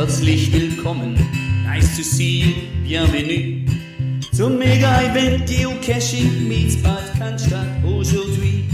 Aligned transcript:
Herzlich 0.00 0.50
willkommen, 0.50 1.14
nice 1.62 1.94
to 1.98 2.02
see 2.02 2.38
you, 2.38 2.52
bienvenue. 2.82 3.66
Zum 4.32 4.56
Mega-Event 4.56 5.46
Geocaching 5.46 6.48
meets 6.48 6.74
Bad 6.82 7.12
Cannstatt. 7.18 7.66
Aujourd'hui. 7.84 8.64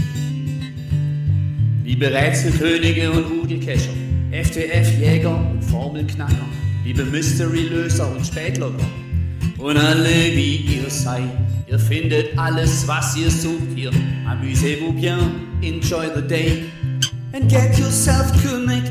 Liebe 1.83 2.13
Rätselkönige 2.13 3.11
und 3.11 3.25
Rudelcacher, 3.25 3.91
FTF-Jäger 4.31 5.51
und 5.51 5.61
Formelknacker, 5.61 6.47
liebe 6.85 7.03
Mystery-Löser 7.03 8.09
und 8.09 8.25
Spätlogger 8.25 8.87
und 9.57 9.75
alle 9.75 10.31
wie 10.33 10.55
ihr 10.55 10.89
seid. 10.89 11.29
Ihr 11.69 11.77
findet 11.77 12.39
alles, 12.39 12.87
was 12.87 13.17
ihr 13.17 13.29
sucht 13.29 13.75
hier. 13.75 13.91
Amusez-vous 14.25 14.93
bien, 14.93 15.19
enjoy 15.61 16.07
the 16.15 16.21
day. 16.21 16.63
And 17.33 17.49
get 17.49 17.77
yourself 17.77 18.31
connected 18.41 18.86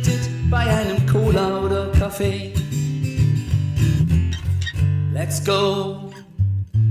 bei 0.51 0.59
einem 0.59 1.05
Cola 1.07 1.61
oder 1.61 1.87
Kaffee. 1.93 2.53
Let's 5.13 5.45
go, 5.45 6.11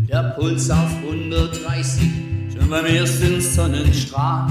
der 0.09 0.35
Puls 0.37 0.69
auf 0.69 0.89
130, 1.07 2.09
schon 2.53 2.69
beim 2.69 2.85
ersten 2.85 3.39
Sonnenstrahl. 3.39 4.47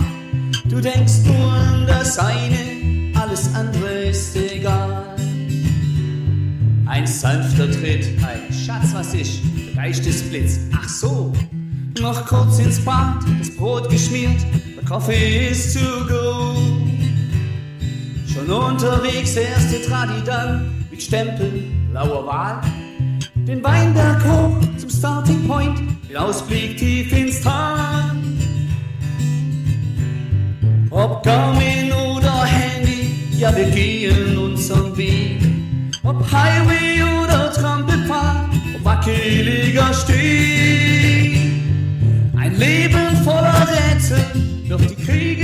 Du 0.66 0.80
denkst 0.80 1.24
nur 1.26 1.52
an 1.52 1.86
das 1.86 2.18
eine, 2.18 3.12
alles 3.20 3.54
andere 3.54 4.04
ist 4.04 4.36
egal. 4.36 5.04
Ein 6.86 7.06
sanfter 7.06 7.70
Tritt, 7.70 8.06
ein 8.24 8.52
Schatz, 8.52 8.94
was 8.94 9.14
ich, 9.14 9.42
leichtes 9.74 10.22
Blitz. 10.22 10.60
Ach 10.72 10.88
so, 10.88 11.32
noch 12.00 12.24
kurz 12.26 12.58
ins 12.58 12.82
Bad, 12.84 13.24
das 13.38 13.50
Brot 13.56 13.90
geschmiert, 13.90 14.40
der 14.76 14.84
Kaffee 14.84 15.48
ist 15.48 15.76
to 15.76 16.06
go. 16.06 16.43
Schon 18.46 18.62
unterwegs, 18.62 19.36
erste 19.36 19.80
Tradi 19.80 20.22
dann 20.26 20.86
mit 20.90 21.02
Stempel, 21.02 21.50
blauer 21.90 22.26
Wahl. 22.26 22.60
Den 23.36 23.64
Weinberg 23.64 24.22
hoch 24.22 24.58
zum 24.76 24.90
Starting 24.90 25.48
Point, 25.48 25.80
mit 26.06 26.16
Ausblick 26.16 26.76
tief 26.76 27.10
ins 27.12 27.40
Tal. 27.40 28.16
Ob 30.90 31.22
Garmin 31.22 31.90
oder 31.92 32.44
Handy, 32.44 33.30
ja 33.38 33.54
wir 33.56 33.70
gehen 33.70 34.36
unseren 34.36 34.94
Weg. 34.96 35.40
Ob 36.02 36.20
Highway 36.30 37.02
oder 37.22 37.50
Trampelpfad, 37.50 38.50
ob 38.76 38.84
wackeliger 38.84 39.94
Steg. 39.94 41.38
Ein 42.36 42.58
Leben 42.58 43.16
voller 43.24 43.66
Rätsel, 43.70 44.22
doch 44.68 44.80
die 44.80 44.96
kriegen 44.96 45.43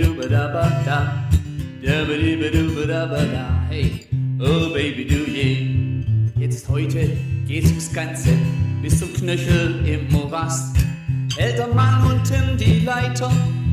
Dabba-dibba-dubba-dabba-da. 0.00 1.28
Dabba-dibba-dubba-dabba-da. 1.82 3.66
Hey, 3.68 4.06
oh 4.40 4.72
baby, 4.72 5.04
do 5.04 5.30
ye. 5.30 6.04
Jetzt 6.38 6.68
heute 6.68 7.10
geht's 7.46 7.68
ums 7.68 7.92
Ganze, 7.92 8.30
bis 8.80 8.98
zum 8.98 9.12
Knöchel 9.12 9.86
im 9.86 10.10
Morast. 10.10 10.76
Hält 11.36 11.58
der 11.58 11.68
Mann 11.68 12.10
unten 12.10 12.56
die 12.56 12.80
Leiter, 12.80 13.30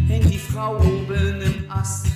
hängt 0.08 0.30
die 0.32 0.38
Frau 0.38 0.76
oben 0.78 1.42
im 1.42 1.72
Ast. 1.72 2.08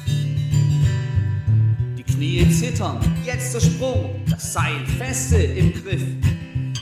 Die 1.97 2.03
Knie 2.03 2.49
zittern, 2.49 2.99
jetzt 3.25 3.53
der 3.55 3.61
Sprung, 3.61 4.21
das 4.29 4.53
Seil 4.53 4.85
feste 4.97 5.37
im 5.37 5.71
Griff. 5.73 6.03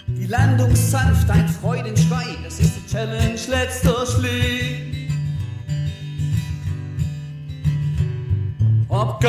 Die 0.08 0.26
Landung 0.26 0.76
sanft, 0.76 1.30
ein 1.30 1.48
Freudenschrei, 1.48 2.26
das 2.44 2.60
ist 2.60 2.74
die 2.76 2.92
Challenge, 2.92 3.40
letzter 3.50 4.06
Schliff. 4.08 4.89
Ob 8.92 9.22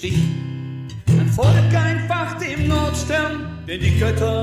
Stich. 0.00 0.16
Dann 1.08 1.28
folgt 1.28 1.74
einfach 1.74 2.38
dem 2.38 2.68
Nordstern, 2.68 3.58
denn 3.68 3.80
die 3.82 3.98
Götter 3.98 4.39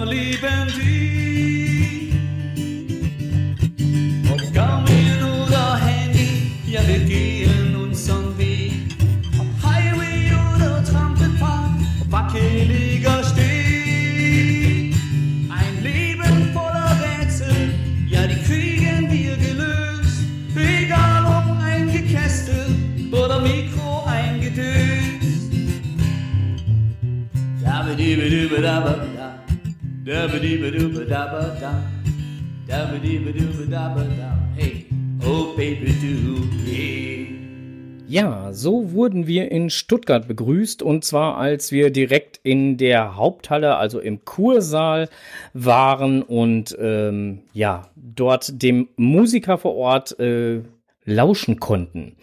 Ja, 38.07 38.53
so 38.53 38.91
wurden 38.93 39.27
wir 39.27 39.51
in 39.51 39.69
Stuttgart 39.69 40.27
begrüßt. 40.27 40.81
Und 40.81 41.03
zwar 41.03 41.37
als 41.37 41.71
wir 41.71 41.91
direkt 41.91 42.39
in 42.41 42.77
der 42.77 43.17
Haupthalle, 43.17 43.75
also 43.75 43.99
im 43.99 44.23
Kursaal 44.23 45.09
waren 45.53 46.23
und 46.23 46.75
ähm, 46.79 47.41
ja, 47.53 47.89
dort 47.95 48.61
dem 48.61 48.87
Musiker 48.95 49.57
vor 49.57 49.75
Ort 49.75 50.19
äh, 50.19 50.61
lauschen 51.03 51.59
konnten. 51.59 52.15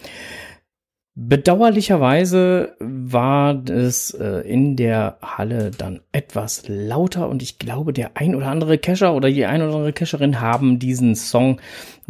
Bedauerlicherweise 1.16 2.74
war 2.80 3.62
es 3.70 4.10
äh, 4.10 4.40
in 4.48 4.74
der 4.74 5.16
Halle 5.22 5.70
dann 5.70 6.00
etwas 6.10 6.64
lauter 6.66 7.28
und 7.28 7.40
ich 7.40 7.60
glaube, 7.60 7.92
der 7.92 8.16
ein 8.16 8.34
oder 8.34 8.48
andere 8.48 8.78
Cacher 8.78 9.14
oder 9.14 9.30
die 9.30 9.46
ein 9.46 9.62
oder 9.62 9.74
andere 9.76 9.92
Cacherin 9.92 10.40
haben 10.40 10.80
diesen 10.80 11.14
Song 11.14 11.60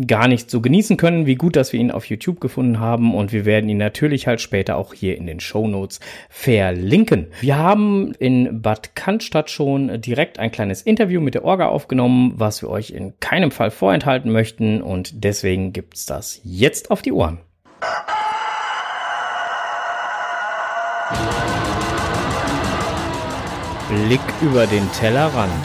gar 0.07 0.27
nicht 0.27 0.51
so 0.51 0.63
genießen 0.63 0.97
können. 0.97 1.27
Wie 1.27 1.35
gut, 1.35 1.55
dass 1.55 1.75
wir 1.75 1.81
ihn 1.81 1.91
auf 1.91 2.07
YouTube 2.07 2.41
gefunden 2.41 2.81
haben 2.81 3.15
und 3.15 3.31
wir 3.31 3.45
werden 3.45 3.69
ihn 3.69 3.77
natürlich 3.77 4.27
halt 4.27 4.41
später 4.41 4.79
auch 4.79 4.95
hier 4.95 5.19
in 5.19 5.27
den 5.27 5.41
Show 5.41 5.69
Notes 5.69 6.01
verlinken. 6.31 7.27
Wir 7.43 7.59
haben 7.59 8.15
in 8.19 8.63
Bad 8.63 8.97
Cannstatt 8.97 9.51
schon 9.51 10.01
direkt 10.01 10.39
ein 10.39 10.51
kleines 10.51 10.81
Interview 10.81 11.21
mit 11.21 11.35
der 11.35 11.45
Orga 11.45 11.69
aufgenommen, 11.69 12.33
was 12.37 12.63
wir 12.63 12.71
euch 12.71 12.93
in 12.93 13.21
keinem 13.21 13.51
Fall 13.51 13.71
vorenthalten 13.71 14.33
möchten 14.33 14.81
und 14.81 15.25
deswegen 15.25 15.75
gibt's 15.75 16.07
das 16.07 16.41
jetzt 16.43 16.91
auf 16.91 17.03
die 17.03 17.13
Ohren. 17.13 17.41
Blick 23.95 24.21
über 24.43 24.67
den 24.67 24.91
Tellerrand. 24.91 25.65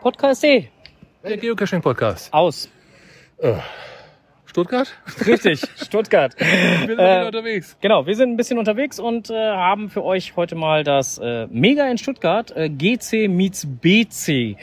Podcast 0.00 0.40
C. 0.42 0.68
Der 1.24 1.36
Geocaching-Podcast. 1.36 2.32
Aus. 2.32 2.70
Stuttgart? 4.44 4.88
Richtig, 5.26 5.60
Stuttgart. 5.76 6.34
Wir 6.38 6.86
sind 6.86 6.98
Äh, 6.98 7.26
unterwegs. 7.26 7.76
Genau, 7.80 8.06
wir 8.06 8.14
sind 8.14 8.30
ein 8.30 8.36
bisschen 8.36 8.58
unterwegs 8.58 8.98
und 8.98 9.30
äh, 9.30 9.34
haben 9.34 9.90
für 9.90 10.04
euch 10.04 10.36
heute 10.36 10.54
mal 10.54 10.84
das 10.84 11.18
äh, 11.18 11.46
Mega 11.50 11.88
in 11.90 11.98
Stuttgart, 11.98 12.52
äh, 12.56 12.68
GC 12.70 13.28
meets 13.28 13.66
BC, 13.66 14.56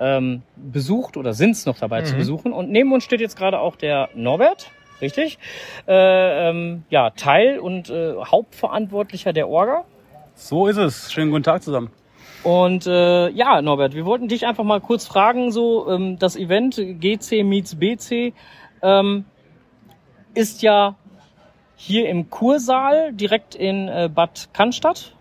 ähm, 0.00 0.42
besucht 0.56 1.16
oder 1.16 1.32
sind 1.34 1.52
es 1.52 1.66
noch 1.66 1.78
dabei 1.78 2.02
zu 2.02 2.16
besuchen. 2.16 2.52
Und 2.52 2.70
neben 2.70 2.92
uns 2.92 3.04
steht 3.04 3.20
jetzt 3.20 3.36
gerade 3.36 3.60
auch 3.60 3.76
der 3.76 4.08
Norbert, 4.14 4.70
richtig? 5.00 5.38
Äh, 5.86 6.48
ähm, 6.50 6.84
ja, 6.90 7.10
Teil 7.10 7.58
und 7.58 7.90
äh, 7.90 8.14
Hauptverantwortlicher 8.16 9.32
der 9.32 9.48
Orga. 9.48 9.84
So 10.34 10.66
ist 10.66 10.76
es. 10.76 11.12
Schönen 11.12 11.30
guten 11.30 11.42
Tag 11.44 11.62
zusammen. 11.62 11.90
Und 12.42 12.86
äh, 12.86 13.28
ja, 13.30 13.60
Norbert, 13.62 13.94
wir 13.94 14.04
wollten 14.04 14.28
dich 14.28 14.46
einfach 14.46 14.62
mal 14.64 14.80
kurz 14.80 15.06
fragen, 15.06 15.50
so 15.50 15.90
ähm, 15.90 16.18
das 16.18 16.36
Event 16.36 16.76
GC 16.76 17.42
meets 17.44 17.74
BC 17.74 18.34
ähm, 18.82 19.24
ist 20.34 20.62
ja 20.62 20.94
hier 21.74 22.08
im 22.08 22.30
Kursaal 22.30 23.12
direkt 23.12 23.54
in 23.54 23.88
äh, 23.88 24.08
Bad 24.14 24.50
Cannstatt. 24.52 25.14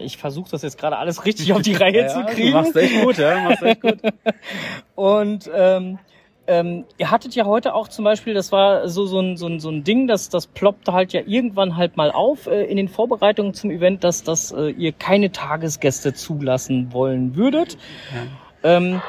Ich 0.00 0.16
versuche 0.16 0.50
das 0.50 0.62
jetzt 0.62 0.78
gerade 0.78 0.96
alles 0.98 1.24
richtig 1.24 1.52
auf 1.52 1.62
die 1.62 1.74
Reihe 1.74 1.92
Ja, 2.02 2.08
zu 2.08 2.20
du 2.20 2.26
kriegen. 2.26 2.52
machst 2.52 2.76
echt 2.76 3.02
gut, 3.02 3.18
ja, 3.18 3.40
machst 3.40 3.62
echt 3.62 3.80
gut. 3.80 3.98
Und 4.94 5.50
ähm, 5.54 5.98
ähm, 6.46 6.84
ihr 6.98 7.10
hattet 7.10 7.34
ja 7.34 7.44
heute 7.44 7.74
auch 7.74 7.88
zum 7.88 8.04
Beispiel, 8.04 8.34
das 8.34 8.52
war 8.52 8.88
so, 8.88 9.06
so, 9.06 9.20
ein, 9.20 9.36
so, 9.36 9.46
ein, 9.46 9.60
so 9.60 9.70
ein 9.70 9.84
Ding, 9.84 10.06
das, 10.06 10.28
das 10.28 10.46
ploppte 10.46 10.92
halt 10.92 11.12
ja 11.12 11.22
irgendwann 11.24 11.76
halt 11.76 11.96
mal 11.96 12.10
auf 12.10 12.46
äh, 12.46 12.64
in 12.64 12.76
den 12.76 12.88
Vorbereitungen 12.88 13.54
zum 13.54 13.70
Event, 13.70 14.04
dass, 14.04 14.24
dass 14.24 14.52
äh, 14.52 14.70
ihr 14.70 14.92
keine 14.92 15.32
Tagesgäste 15.32 16.14
zulassen 16.14 16.92
wollen 16.92 17.36
würdet. 17.36 17.78
Ähm, 18.62 19.00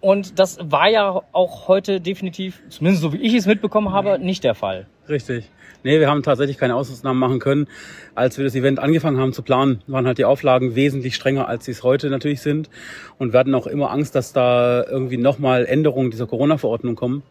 und 0.00 0.38
das 0.38 0.58
war 0.60 0.88
ja 0.88 1.22
auch 1.32 1.68
heute 1.68 2.00
definitiv, 2.00 2.62
zumindest 2.68 3.02
so 3.02 3.12
wie 3.12 3.18
ich 3.18 3.34
es 3.34 3.46
mitbekommen 3.46 3.92
habe, 3.92 4.18
nicht 4.18 4.44
der 4.44 4.54
Fall. 4.54 4.86
Richtig. 5.08 5.50
Nee, 5.84 6.00
wir 6.00 6.08
haben 6.08 6.22
tatsächlich 6.22 6.56
keine 6.56 6.76
Ausnahmen 6.76 7.18
machen 7.18 7.40
können. 7.40 7.68
Als 8.14 8.38
wir 8.38 8.44
das 8.46 8.54
Event 8.54 8.78
angefangen 8.78 9.20
haben 9.20 9.34
zu 9.34 9.42
planen, 9.42 9.82
waren 9.86 10.06
halt 10.06 10.16
die 10.16 10.24
Auflagen 10.24 10.74
wesentlich 10.74 11.14
strenger, 11.14 11.46
als 11.46 11.66
sie 11.66 11.72
es 11.72 11.82
heute 11.82 12.08
natürlich 12.08 12.40
sind. 12.40 12.70
Und 13.18 13.34
wir 13.34 13.40
hatten 13.40 13.54
auch 13.54 13.66
immer 13.66 13.90
Angst, 13.90 14.14
dass 14.14 14.32
da 14.32 14.82
irgendwie 14.82 15.18
nochmal 15.18 15.66
Änderungen 15.66 16.10
dieser 16.10 16.26
Corona-Verordnung 16.26 16.94
kommen. 16.94 17.22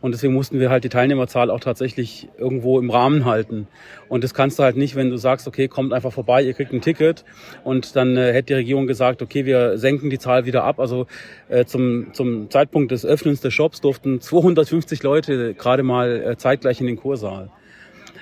Und 0.00 0.12
deswegen 0.12 0.34
mussten 0.34 0.60
wir 0.60 0.70
halt 0.70 0.84
die 0.84 0.88
Teilnehmerzahl 0.88 1.50
auch 1.50 1.58
tatsächlich 1.58 2.28
irgendwo 2.38 2.78
im 2.78 2.90
Rahmen 2.90 3.24
halten. 3.24 3.66
Und 4.08 4.22
das 4.22 4.34
kannst 4.34 4.60
du 4.60 4.62
halt 4.62 4.76
nicht, 4.76 4.94
wenn 4.94 5.10
du 5.10 5.16
sagst, 5.16 5.48
okay, 5.48 5.66
kommt 5.66 5.92
einfach 5.92 6.12
vorbei, 6.12 6.44
ihr 6.44 6.54
kriegt 6.54 6.72
ein 6.72 6.82
Ticket. 6.82 7.24
Und 7.64 7.96
dann 7.96 8.16
äh, 8.16 8.32
hätte 8.32 8.48
die 8.48 8.54
Regierung 8.54 8.86
gesagt, 8.86 9.20
okay, 9.20 9.46
wir 9.46 9.78
senken 9.78 10.10
die 10.10 10.20
Zahl 10.20 10.46
wieder 10.46 10.62
ab. 10.62 10.78
Also 10.78 11.08
äh, 11.48 11.64
zum, 11.64 12.12
zum 12.12 12.50
Zeitpunkt 12.50 12.92
des 12.92 13.04
Öffnens 13.04 13.40
des 13.40 13.52
Shops 13.52 13.80
durften 13.80 14.20
250 14.20 15.02
Leute 15.02 15.54
gerade 15.54 15.82
mal 15.82 16.22
äh, 16.22 16.36
zeitgleich 16.36 16.80
in 16.80 16.86
den 16.86 16.98
Kursaal. 16.98 17.50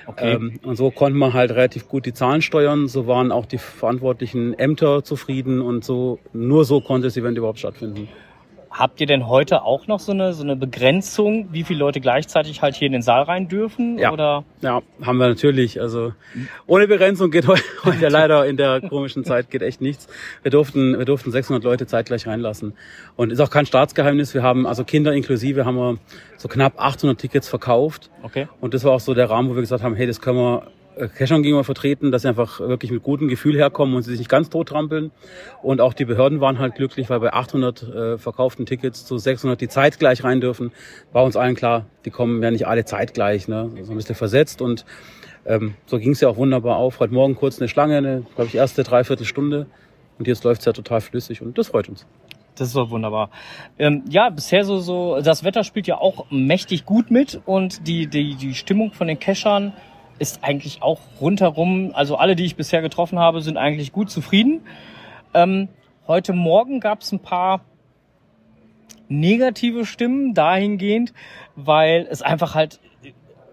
Okay. 0.07 0.33
Ähm, 0.33 0.59
und 0.63 0.75
so 0.75 0.91
konnte 0.91 1.17
man 1.17 1.33
halt 1.33 1.51
relativ 1.51 1.87
gut 1.87 2.05
die 2.05 2.13
Zahlen 2.13 2.41
steuern. 2.41 2.87
So 2.87 3.07
waren 3.07 3.31
auch 3.31 3.45
die 3.45 3.57
verantwortlichen 3.57 4.53
Ämter 4.53 5.03
zufrieden 5.03 5.61
und 5.61 5.83
so 5.83 6.19
nur 6.33 6.65
so 6.65 6.81
konnte 6.81 7.07
das 7.07 7.17
Event 7.17 7.37
überhaupt 7.37 7.59
stattfinden. 7.59 8.07
Habt 8.77 8.99
ihr 8.99 9.07
denn 9.07 9.29
heute 9.29 9.61
auch 9.61 9.87
noch 9.87 10.01
so 10.01 10.11
eine, 10.11 10.33
so 10.33 10.43
eine 10.43 10.57
Begrenzung, 10.57 11.47
wie 11.53 11.63
viele 11.63 11.79
Leute 11.79 12.01
gleichzeitig 12.01 12.61
halt 12.61 12.75
hier 12.75 12.87
in 12.87 12.91
den 12.91 13.01
Saal 13.01 13.23
rein 13.23 13.47
dürfen? 13.47 13.97
Ja. 13.97 14.11
Oder? 14.11 14.43
Ja, 14.59 14.81
haben 15.01 15.17
wir 15.17 15.29
natürlich. 15.29 15.79
Also 15.79 16.11
ohne 16.67 16.85
Begrenzung 16.85 17.31
geht 17.31 17.47
heute, 17.47 17.63
heute 17.85 18.09
leider 18.09 18.45
in 18.45 18.57
der 18.57 18.81
komischen 18.81 19.23
Zeit 19.23 19.49
geht 19.49 19.61
echt 19.61 19.79
nichts. 19.79 20.07
Wir 20.41 20.51
durften, 20.51 20.97
wir 20.97 21.05
durften 21.05 21.31
600 21.31 21.63
Leute 21.63 21.87
zeitgleich 21.87 22.27
reinlassen. 22.27 22.73
Und 23.15 23.31
ist 23.31 23.39
auch 23.39 23.49
kein 23.49 23.65
Staatsgeheimnis. 23.65 24.33
Wir 24.33 24.43
haben 24.43 24.67
also 24.67 24.83
Kinder 24.83 25.13
inklusive 25.13 25.63
haben 25.63 25.77
wir 25.77 25.97
so 26.35 26.49
knapp 26.49 26.73
800 26.77 27.17
Tickets 27.17 27.47
verkauft. 27.47 28.11
Okay. 28.23 28.49
Und 28.59 28.73
das 28.73 28.83
war 28.83 28.91
auch 28.91 28.99
so 28.99 29.13
der 29.13 29.29
Rahmen, 29.29 29.49
wo 29.49 29.55
wir 29.55 29.61
gesagt 29.61 29.83
haben, 29.83 29.95
hey, 29.95 30.05
das 30.05 30.19
können 30.19 30.37
wir 30.37 30.67
Cashern 31.15 31.43
gegenüber 31.43 31.63
vertreten, 31.63 32.11
dass 32.11 32.23
sie 32.23 32.29
einfach 32.29 32.59
wirklich 32.59 32.91
mit 32.91 33.03
gutem 33.03 33.27
Gefühl 33.27 33.55
herkommen 33.55 33.95
und 33.95 34.03
sie 34.03 34.11
sich 34.11 34.19
nicht 34.19 34.29
ganz 34.29 34.49
tot 34.49 34.69
trampeln. 34.69 35.11
Und 35.61 35.81
auch 35.81 35.93
die 35.93 36.05
Behörden 36.05 36.41
waren 36.41 36.59
halt 36.59 36.75
glücklich, 36.75 37.09
weil 37.09 37.19
bei 37.19 37.33
800 37.33 37.83
äh, 37.83 38.17
verkauften 38.17 38.65
Tickets 38.65 39.05
zu 39.05 39.17
600, 39.17 39.59
die 39.59 39.67
zeitgleich 39.67 40.23
rein 40.23 40.41
dürfen, 40.41 40.71
war 41.11 41.23
uns 41.23 41.35
allen 41.35 41.55
klar, 41.55 41.85
die 42.05 42.11
kommen 42.11 42.41
ja 42.41 42.51
nicht 42.51 42.67
alle 42.67 42.85
zeitgleich, 42.85 43.47
ne? 43.47 43.71
so 43.81 43.91
ein 43.91 43.97
bisschen 43.97 44.15
versetzt. 44.15 44.61
Und 44.61 44.85
ähm, 45.45 45.75
so 45.85 45.99
ging 45.99 46.11
es 46.11 46.21
ja 46.21 46.29
auch 46.29 46.37
wunderbar 46.37 46.77
auf. 46.77 46.99
Heute 46.99 47.13
Morgen 47.13 47.35
kurz 47.35 47.59
eine 47.59 47.67
Schlange, 47.67 47.97
eine, 47.97 48.25
glaube 48.35 48.47
ich, 48.47 48.55
erste 48.55 48.83
Dreiviertelstunde. 48.83 49.67
Und 50.17 50.27
jetzt 50.27 50.43
läuft's 50.43 50.65
ja 50.65 50.71
total 50.71 51.01
flüssig 51.01 51.41
und 51.41 51.57
das 51.57 51.67
freut 51.67 51.89
uns. 51.89 52.05
Das 52.55 52.69
ist 52.69 52.75
doch 52.75 52.89
wunderbar. 52.89 53.29
Ähm, 53.77 54.03
ja, 54.09 54.29
bisher 54.29 54.63
so, 54.63 54.79
so, 54.79 55.19
das 55.21 55.43
Wetter 55.43 55.65
spielt 55.65 55.87
ja 55.87 55.97
auch 55.97 56.25
mächtig 56.29 56.85
gut 56.85 57.11
mit 57.11 57.41
und 57.45 57.85
die, 57.85 58.07
die, 58.07 58.35
die 58.35 58.53
Stimmung 58.53 58.93
von 58.93 59.07
den 59.07 59.19
Cachern 59.19 59.73
ist 60.19 60.43
eigentlich 60.43 60.81
auch 60.81 60.99
rundherum, 61.19 61.91
also 61.93 62.15
alle, 62.15 62.35
die 62.35 62.45
ich 62.45 62.55
bisher 62.55 62.81
getroffen 62.81 63.19
habe, 63.19 63.41
sind 63.41 63.57
eigentlich 63.57 63.91
gut 63.91 64.09
zufrieden. 64.09 64.61
Ähm, 65.33 65.67
heute 66.07 66.33
Morgen 66.33 66.79
gab 66.79 67.01
es 67.01 67.11
ein 67.11 67.19
paar 67.19 67.61
negative 69.07 69.85
Stimmen 69.85 70.33
dahingehend, 70.33 71.13
weil 71.55 72.07
es 72.09 72.21
einfach 72.21 72.55
halt 72.55 72.79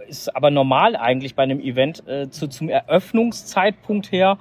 ist 0.08 0.36
aber 0.36 0.50
normal 0.50 0.94
eigentlich 0.94 1.34
bei 1.34 1.42
einem 1.42 1.60
Event 1.60 2.06
äh, 2.06 2.28
zu, 2.28 2.46
zum 2.46 2.68
Eröffnungszeitpunkt 2.68 4.12
her 4.12 4.36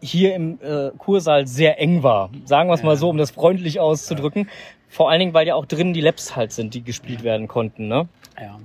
hier 0.00 0.34
im 0.34 0.58
äh, 0.62 0.90
Kursaal 0.96 1.46
sehr 1.46 1.80
eng 1.80 2.02
war. 2.02 2.30
Sagen 2.44 2.70
wir 2.70 2.74
es 2.74 2.82
mal 2.82 2.96
so, 2.96 3.08
um 3.08 3.16
das 3.16 3.32
freundlich 3.32 3.80
auszudrücken. 3.80 4.48
Vor 4.88 5.10
allen 5.10 5.18
Dingen, 5.18 5.34
weil 5.34 5.46
ja 5.46 5.56
auch 5.56 5.66
drinnen 5.66 5.94
die 5.94 6.00
Labs 6.00 6.36
halt 6.36 6.52
sind, 6.52 6.74
die 6.74 6.82
gespielt 6.82 7.22
werden 7.22 7.48
konnten. 7.48 7.88
Ne? 7.88 8.08
Ja. 8.40 8.58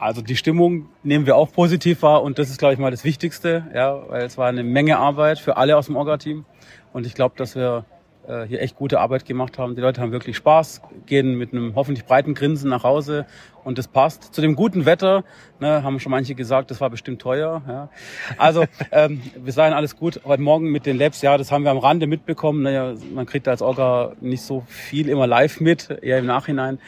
Also 0.00 0.22
die 0.22 0.34
Stimmung 0.34 0.88
nehmen 1.02 1.26
wir 1.26 1.36
auch 1.36 1.52
positiv 1.52 2.00
wahr 2.00 2.22
und 2.22 2.38
das 2.38 2.48
ist, 2.48 2.56
glaube 2.56 2.72
ich, 2.72 2.80
mal 2.80 2.90
das 2.90 3.04
Wichtigste, 3.04 3.66
ja, 3.74 4.08
weil 4.08 4.22
es 4.22 4.38
war 4.38 4.48
eine 4.48 4.64
Menge 4.64 4.96
Arbeit 4.96 5.38
für 5.38 5.58
alle 5.58 5.76
aus 5.76 5.86
dem 5.86 5.96
Orga-Team 5.96 6.46
und 6.94 7.06
ich 7.06 7.12
glaube, 7.12 7.34
dass 7.36 7.54
wir 7.54 7.84
äh, 8.26 8.46
hier 8.46 8.62
echt 8.62 8.76
gute 8.76 8.98
Arbeit 8.98 9.26
gemacht 9.26 9.58
haben. 9.58 9.74
Die 9.74 9.82
Leute 9.82 10.00
haben 10.00 10.10
wirklich 10.10 10.38
Spaß, 10.38 10.80
gehen 11.04 11.36
mit 11.36 11.52
einem 11.52 11.74
hoffentlich 11.74 12.06
breiten 12.06 12.32
Grinsen 12.32 12.70
nach 12.70 12.82
Hause 12.82 13.26
und 13.64 13.78
das 13.78 13.88
passt. 13.88 14.34
Zu 14.34 14.40
dem 14.40 14.56
guten 14.56 14.86
Wetter, 14.86 15.24
ne, 15.60 15.82
haben 15.82 16.00
schon 16.00 16.10
manche 16.10 16.34
gesagt, 16.34 16.70
das 16.70 16.80
war 16.80 16.90
bestimmt 16.90 17.20
teuer. 17.20 17.62
Ja. 17.68 17.88
Also 18.36 18.64
ähm, 18.92 19.22
wir 19.36 19.52
seien 19.52 19.72
alles 19.72 19.96
gut. 19.96 20.20
Heute 20.24 20.42
Morgen 20.42 20.70
mit 20.70 20.86
den 20.86 20.96
Labs, 20.98 21.22
ja, 21.22 21.36
das 21.38 21.52
haben 21.52 21.64
wir 21.64 21.70
am 21.70 21.78
Rande 21.78 22.06
mitbekommen. 22.06 22.62
Naja, 22.62 22.94
man 23.14 23.26
kriegt 23.26 23.46
als 23.48 23.62
Orga 23.62 24.12
nicht 24.20 24.42
so 24.42 24.64
viel 24.66 25.08
immer 25.08 25.26
live 25.26 25.60
mit, 25.60 25.90
eher 26.02 26.18
im 26.18 26.26
Nachhinein. 26.26 26.78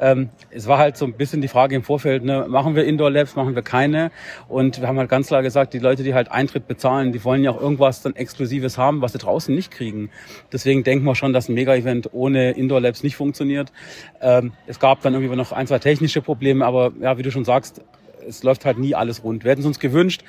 Ähm, 0.00 0.30
es 0.50 0.66
war 0.66 0.78
halt 0.78 0.96
so 0.96 1.04
ein 1.04 1.14
bisschen 1.14 1.40
die 1.40 1.48
Frage 1.48 1.74
im 1.76 1.82
Vorfeld, 1.82 2.24
ne, 2.24 2.46
machen 2.48 2.74
wir 2.74 2.84
Indoor 2.84 3.10
Labs, 3.10 3.36
machen 3.36 3.54
wir 3.54 3.62
keine? 3.62 4.10
Und 4.48 4.80
wir 4.80 4.88
haben 4.88 4.98
halt 4.98 5.08
ganz 5.08 5.28
klar 5.28 5.42
gesagt, 5.42 5.74
die 5.74 5.78
Leute, 5.78 6.02
die 6.02 6.14
halt 6.14 6.30
Eintritt 6.30 6.66
bezahlen, 6.66 7.12
die 7.12 7.24
wollen 7.24 7.42
ja 7.44 7.50
auch 7.50 7.60
irgendwas 7.60 8.02
dann 8.02 8.16
Exklusives 8.16 8.78
haben, 8.78 9.00
was 9.00 9.12
sie 9.12 9.18
draußen 9.18 9.54
nicht 9.54 9.70
kriegen. 9.70 10.10
Deswegen 10.52 10.84
denken 10.84 11.04
wir 11.04 11.14
schon, 11.14 11.32
dass 11.32 11.48
ein 11.48 11.54
Mega-Event 11.54 12.10
ohne 12.12 12.52
Indoor 12.52 12.80
Labs 12.80 13.02
nicht 13.02 13.16
funktioniert. 13.16 13.72
Ähm, 14.20 14.52
es 14.66 14.80
gab 14.80 15.02
dann 15.02 15.14
irgendwie 15.14 15.34
noch 15.36 15.52
ein, 15.52 15.66
zwei 15.66 15.78
technische 15.78 16.15
Probleme, 16.22 16.64
aber 16.64 16.92
ja, 17.00 17.18
wie 17.18 17.22
du 17.22 17.30
schon 17.30 17.44
sagst, 17.44 17.82
es 18.26 18.42
läuft 18.42 18.64
halt 18.64 18.78
nie 18.78 18.94
alles 18.94 19.22
rund. 19.22 19.44
Wir 19.44 19.52
hätten 19.52 19.60
es 19.60 19.66
uns 19.66 19.78
gewünscht, 19.78 20.22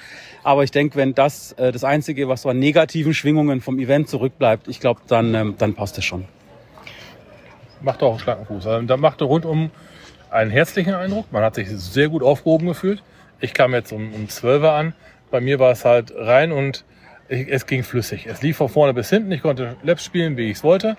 aber 0.44 0.64
ich 0.64 0.72
denke, 0.72 0.96
wenn 0.96 1.14
das 1.14 1.54
äh, 1.54 1.72
das 1.72 1.84
Einzige, 1.84 2.30
was 2.30 2.44
so 2.44 2.50
an 2.50 2.60
negativen 2.60 3.14
Schwingungen 3.14 3.62
vom 3.62 3.80
Event 3.80 4.10
zurückbleibt, 4.10 4.68
ich 4.68 4.80
glaube, 4.80 5.02
dann, 5.08 5.34
ähm, 5.34 5.56
dann 5.58 5.74
passt 5.74 5.98
es 5.98 6.06
schon. 6.06 6.26
Macht 7.82 8.02
auch 8.04 8.12
einen 8.12 8.20
schlanken 8.20 8.46
Fuß. 8.46 8.68
Also, 8.68 8.86
da 8.86 8.98
machte 8.98 9.26
rundum 9.26 9.72
einen 10.30 10.52
herzlichen 10.52 10.94
Eindruck. 10.94 11.32
Man 11.32 11.44
hat 11.44 11.56
sich 11.56 11.70
sehr 11.70 12.10
gut 12.10 12.24
aufgehoben 12.24 12.68
gefühlt. 12.68 13.04
Ich 13.40 13.54
kam 13.54 13.74
jetzt 13.74 13.92
um, 13.92 14.14
um 14.14 14.30
12 14.30 14.64
Uhr 14.64 14.72
an. 14.72 14.94
Bei 15.30 15.42
mir 15.42 15.60
war 15.60 15.72
es 15.72 15.86
halt 15.86 16.14
rein 16.16 16.52
und 16.52 16.86
ich, 17.30 17.48
es 17.50 17.66
ging 17.66 17.84
flüssig. 17.84 18.26
Es 18.26 18.42
lief 18.42 18.58
von 18.58 18.70
vorne 18.70 18.94
bis 18.94 19.10
hinten. 19.10 19.32
Ich 19.32 19.42
konnte 19.42 19.76
Labs 19.84 20.04
spielen, 20.04 20.38
wie 20.38 20.50
ich 20.50 20.58
es 20.58 20.64
wollte. 20.64 20.98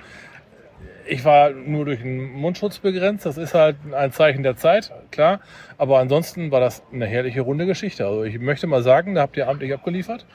Ich 1.09 1.25
war 1.25 1.51
nur 1.51 1.87
durch 1.87 2.01
den 2.01 2.33
Mundschutz 2.33 2.79
begrenzt. 2.79 3.25
Das 3.25 3.37
ist 3.39 3.55
halt 3.55 3.77
ein 3.93 4.13
Zeichen 4.13 4.43
der 4.43 4.57
Zeit, 4.57 4.93
klar. 5.11 5.41
Aber 5.79 5.99
ansonsten 5.99 6.51
war 6.51 6.61
das 6.61 6.83
eine 6.93 7.07
herrliche 7.07 7.41
runde 7.41 7.67
Geschichte. 7.67 8.07
Also 8.07 8.25
ich 8.25 8.39
möchte 8.39 8.67
mal 8.67 8.83
sagen, 8.83 9.15
da 9.15 9.23
habt 9.23 9.37
ihr 9.37 9.49
amtlich 9.49 9.73
abgeliefert. 9.73 10.27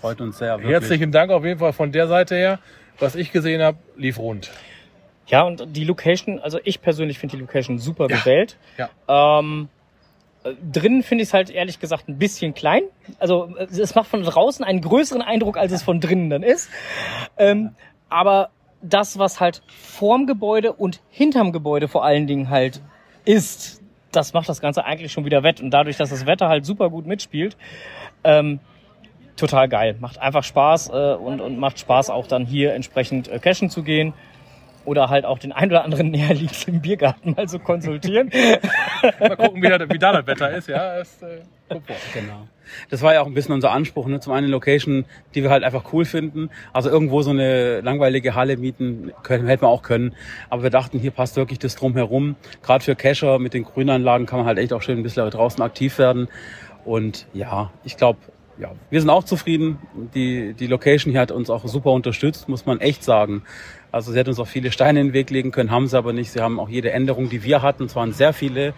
Freut 0.00 0.20
uns 0.20 0.38
sehr. 0.38 0.56
Wirklich. 0.58 0.72
Herzlichen 0.72 1.12
Dank 1.12 1.30
auf 1.30 1.44
jeden 1.44 1.58
Fall 1.60 1.72
von 1.72 1.92
der 1.92 2.08
Seite 2.08 2.34
her. 2.34 2.58
Was 2.98 3.14
ich 3.14 3.32
gesehen 3.32 3.62
habe, 3.62 3.78
lief 3.96 4.18
rund. 4.18 4.50
Ja, 5.28 5.42
und 5.42 5.76
die 5.76 5.84
Location, 5.84 6.40
also 6.40 6.58
ich 6.64 6.80
persönlich 6.80 7.18
finde 7.18 7.36
die 7.36 7.40
Location 7.42 7.78
super 7.78 8.08
gewählt. 8.08 8.56
Ja. 8.76 8.88
Ähm, 9.38 9.68
äh, 10.42 10.52
drinnen 10.72 11.02
finde 11.02 11.22
ich 11.22 11.28
es 11.28 11.34
halt 11.34 11.50
ehrlich 11.50 11.80
gesagt 11.80 12.08
ein 12.08 12.18
bisschen 12.18 12.54
klein. 12.54 12.82
Also 13.18 13.54
äh, 13.56 13.64
es 13.64 13.94
macht 13.94 14.08
von 14.08 14.22
draußen 14.22 14.64
einen 14.64 14.80
größeren 14.80 15.22
Eindruck, 15.22 15.58
als 15.58 15.72
es 15.72 15.82
von 15.82 16.00
drinnen 16.00 16.30
dann 16.30 16.42
ist. 16.42 16.70
Ähm, 17.36 17.74
aber 18.08 18.50
das, 18.82 19.18
was 19.18 19.40
halt 19.40 19.62
vorm 19.66 20.26
Gebäude 20.26 20.72
und 20.72 21.00
hinterm 21.10 21.52
Gebäude 21.52 21.88
vor 21.88 22.04
allen 22.04 22.26
Dingen 22.26 22.50
halt 22.50 22.80
ist, 23.24 23.82
das 24.12 24.32
macht 24.32 24.48
das 24.48 24.60
Ganze 24.60 24.84
eigentlich 24.84 25.12
schon 25.12 25.24
wieder 25.24 25.42
wett. 25.42 25.60
Und 25.60 25.70
dadurch, 25.70 25.96
dass 25.96 26.10
das 26.10 26.26
Wetter 26.26 26.48
halt 26.48 26.64
super 26.64 26.90
gut 26.90 27.06
mitspielt, 27.06 27.56
ähm, 28.24 28.60
total 29.36 29.68
geil. 29.68 29.96
Macht 30.00 30.18
einfach 30.18 30.44
Spaß 30.44 30.90
äh, 30.90 31.14
und, 31.14 31.40
und 31.40 31.58
macht 31.58 31.78
Spaß 31.78 32.10
auch 32.10 32.26
dann 32.26 32.46
hier 32.46 32.74
entsprechend 32.74 33.28
äh, 33.28 33.38
cashen 33.38 33.70
zu 33.70 33.82
gehen. 33.82 34.14
Oder 34.84 35.10
halt 35.10 35.26
auch 35.26 35.38
den 35.38 35.52
ein 35.52 35.68
oder 35.68 35.84
anderen 35.84 36.10
näherliegenden 36.12 36.80
Biergarten 36.80 37.34
mal 37.36 37.48
so 37.48 37.58
konsultieren. 37.58 38.30
Mal 39.20 39.36
gucken, 39.36 39.62
wie 39.62 39.68
da, 39.68 39.78
wie 39.90 39.98
da 39.98 40.12
das 40.12 40.26
Wetter 40.26 40.50
ist. 40.50 40.68
Ja, 40.68 40.96
es, 41.00 41.22
äh, 41.22 41.40
Genau. 41.68 42.48
Das 42.90 43.02
war 43.02 43.14
ja 43.14 43.22
auch 43.22 43.26
ein 43.26 43.34
bisschen 43.34 43.54
unser 43.54 43.70
Anspruch. 43.70 44.06
Ne? 44.06 44.20
Zum 44.20 44.32
einen 44.32 44.44
eine 44.44 44.52
Location, 44.52 45.04
die 45.34 45.42
wir 45.42 45.50
halt 45.50 45.64
einfach 45.64 45.92
cool 45.92 46.04
finden. 46.04 46.50
Also 46.72 46.90
irgendwo 46.90 47.22
so 47.22 47.30
eine 47.30 47.80
langweilige 47.80 48.34
Halle 48.34 48.56
mieten 48.56 49.12
können, 49.22 49.46
hätten 49.46 49.62
wir 49.62 49.68
auch 49.68 49.82
können. 49.82 50.14
Aber 50.50 50.62
wir 50.62 50.70
dachten, 50.70 50.98
hier 50.98 51.10
passt 51.10 51.36
wirklich 51.36 51.58
das 51.58 51.76
drumherum. 51.76 52.36
Gerade 52.62 52.84
für 52.84 52.94
Cacher 52.94 53.38
mit 53.38 53.54
den 53.54 53.64
Grünanlagen 53.64 54.26
kann 54.26 54.38
man 54.38 54.46
halt 54.46 54.58
echt 54.58 54.72
auch 54.72 54.82
schön 54.82 54.98
ein 54.98 55.02
bisschen 55.02 55.28
draußen 55.30 55.62
aktiv 55.62 55.98
werden. 55.98 56.28
Und 56.84 57.26
ja, 57.32 57.70
ich 57.84 57.96
glaube, 57.96 58.18
ja, 58.58 58.72
wir 58.90 59.00
sind 59.00 59.10
auch 59.10 59.24
zufrieden. 59.24 59.78
Die, 60.14 60.52
die 60.54 60.66
Location 60.66 61.12
hier 61.12 61.20
hat 61.20 61.30
uns 61.30 61.50
auch 61.50 61.66
super 61.66 61.92
unterstützt, 61.92 62.48
muss 62.48 62.66
man 62.66 62.80
echt 62.80 63.04
sagen. 63.04 63.42
Also 63.92 64.12
sie 64.12 64.18
hat 64.18 64.28
uns 64.28 64.38
auch 64.38 64.46
viele 64.46 64.72
Steine 64.72 65.00
in 65.00 65.08
den 65.08 65.12
Weg 65.12 65.30
legen 65.30 65.50
können, 65.50 65.70
haben 65.70 65.86
sie 65.86 65.96
aber 65.96 66.12
nicht. 66.12 66.30
Sie 66.32 66.40
haben 66.40 66.60
auch 66.60 66.68
jede 66.68 66.90
Änderung, 66.90 67.30
die 67.30 67.42
wir 67.42 67.62
hatten, 67.62 67.84
es 67.84 67.96
waren 67.96 68.12
sehr 68.12 68.32
viele, 68.32 68.74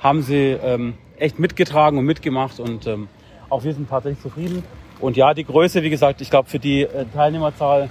haben 0.00 0.22
sie 0.22 0.56
ähm, 0.62 0.94
echt 1.18 1.38
mitgetragen 1.38 1.98
und 1.98 2.04
mitgemacht 2.04 2.58
und 2.58 2.86
ähm, 2.86 3.08
auch 3.48 3.64
wir 3.64 3.74
sind 3.74 3.88
tatsächlich 3.88 4.22
zufrieden. 4.22 4.62
Und 5.00 5.16
ja, 5.16 5.34
die 5.34 5.44
Größe, 5.44 5.82
wie 5.82 5.90
gesagt, 5.90 6.20
ich 6.20 6.30
glaube 6.30 6.48
für 6.48 6.58
die 6.58 6.82
äh, 6.82 7.06
Teilnehmerzahl, 7.14 7.90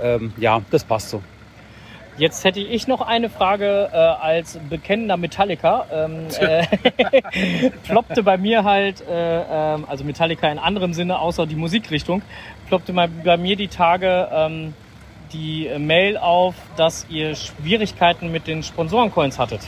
ähm, 0.00 0.32
ja, 0.38 0.62
das 0.70 0.84
passt 0.84 1.10
so. 1.10 1.22
Jetzt 2.16 2.44
hätte 2.44 2.60
ich 2.60 2.86
noch 2.86 3.00
eine 3.00 3.30
Frage 3.30 3.88
äh, 3.92 3.96
als 3.96 4.58
bekennender 4.68 5.16
Metallica. 5.16 5.86
Ähm, 5.90 6.26
äh, 6.38 7.70
ploppte 7.84 8.22
bei 8.22 8.36
mir 8.36 8.64
halt, 8.64 9.02
äh, 9.08 9.74
ähm, 9.74 9.86
also 9.88 10.04
Metallica 10.04 10.48
in 10.50 10.58
anderem 10.58 10.92
Sinne, 10.92 11.18
außer 11.18 11.46
die 11.46 11.56
Musikrichtung, 11.56 12.20
ploppte 12.68 12.92
mal 12.92 13.08
bei 13.08 13.36
mir 13.36 13.56
die 13.56 13.68
Tage 13.68 14.28
ähm, 14.32 14.74
die 15.32 15.70
Mail 15.78 16.18
auf, 16.18 16.54
dass 16.76 17.06
ihr 17.08 17.36
Schwierigkeiten 17.36 18.32
mit 18.32 18.46
den 18.46 18.62
Sponsorencoins 18.62 19.38
hattet. 19.38 19.60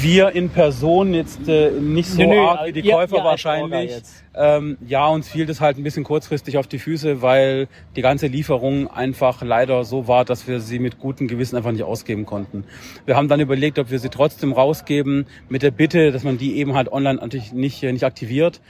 Wir 0.00 0.30
in 0.30 0.50
Person 0.50 1.14
jetzt 1.14 1.48
äh, 1.48 1.70
nicht 1.70 2.08
so 2.08 2.22
Nö, 2.22 2.38
arg 2.38 2.66
wie 2.66 2.72
die 2.72 2.88
Käufer 2.88 3.16
ihr 3.18 3.24
wahrscheinlich. 3.24 3.92
Ähm, 4.34 4.76
ja, 4.86 5.06
uns 5.06 5.28
fiel 5.28 5.46
das 5.46 5.60
halt 5.60 5.78
ein 5.78 5.82
bisschen 5.82 6.04
kurzfristig 6.04 6.58
auf 6.58 6.66
die 6.66 6.78
Füße, 6.78 7.22
weil 7.22 7.68
die 7.96 8.02
ganze 8.02 8.26
Lieferung 8.26 8.88
einfach 8.88 9.42
leider 9.42 9.84
so 9.84 10.08
war, 10.08 10.24
dass 10.24 10.46
wir 10.46 10.60
sie 10.60 10.78
mit 10.78 10.98
gutem 10.98 11.26
Gewissen 11.26 11.56
einfach 11.56 11.72
nicht 11.72 11.84
ausgeben 11.84 12.26
konnten. 12.26 12.64
Wir 13.06 13.16
haben 13.16 13.28
dann 13.28 13.40
überlegt, 13.40 13.78
ob 13.78 13.90
wir 13.90 13.98
sie 13.98 14.10
trotzdem 14.10 14.52
rausgeben, 14.52 15.26
mit 15.48 15.62
der 15.62 15.70
Bitte, 15.70 16.12
dass 16.12 16.22
man 16.22 16.38
die 16.38 16.56
eben 16.56 16.74
halt 16.74 16.92
online 16.92 17.18
natürlich 17.20 17.52
nicht, 17.52 17.82
äh, 17.82 17.92
nicht 17.92 18.04
aktiviert. 18.04 18.60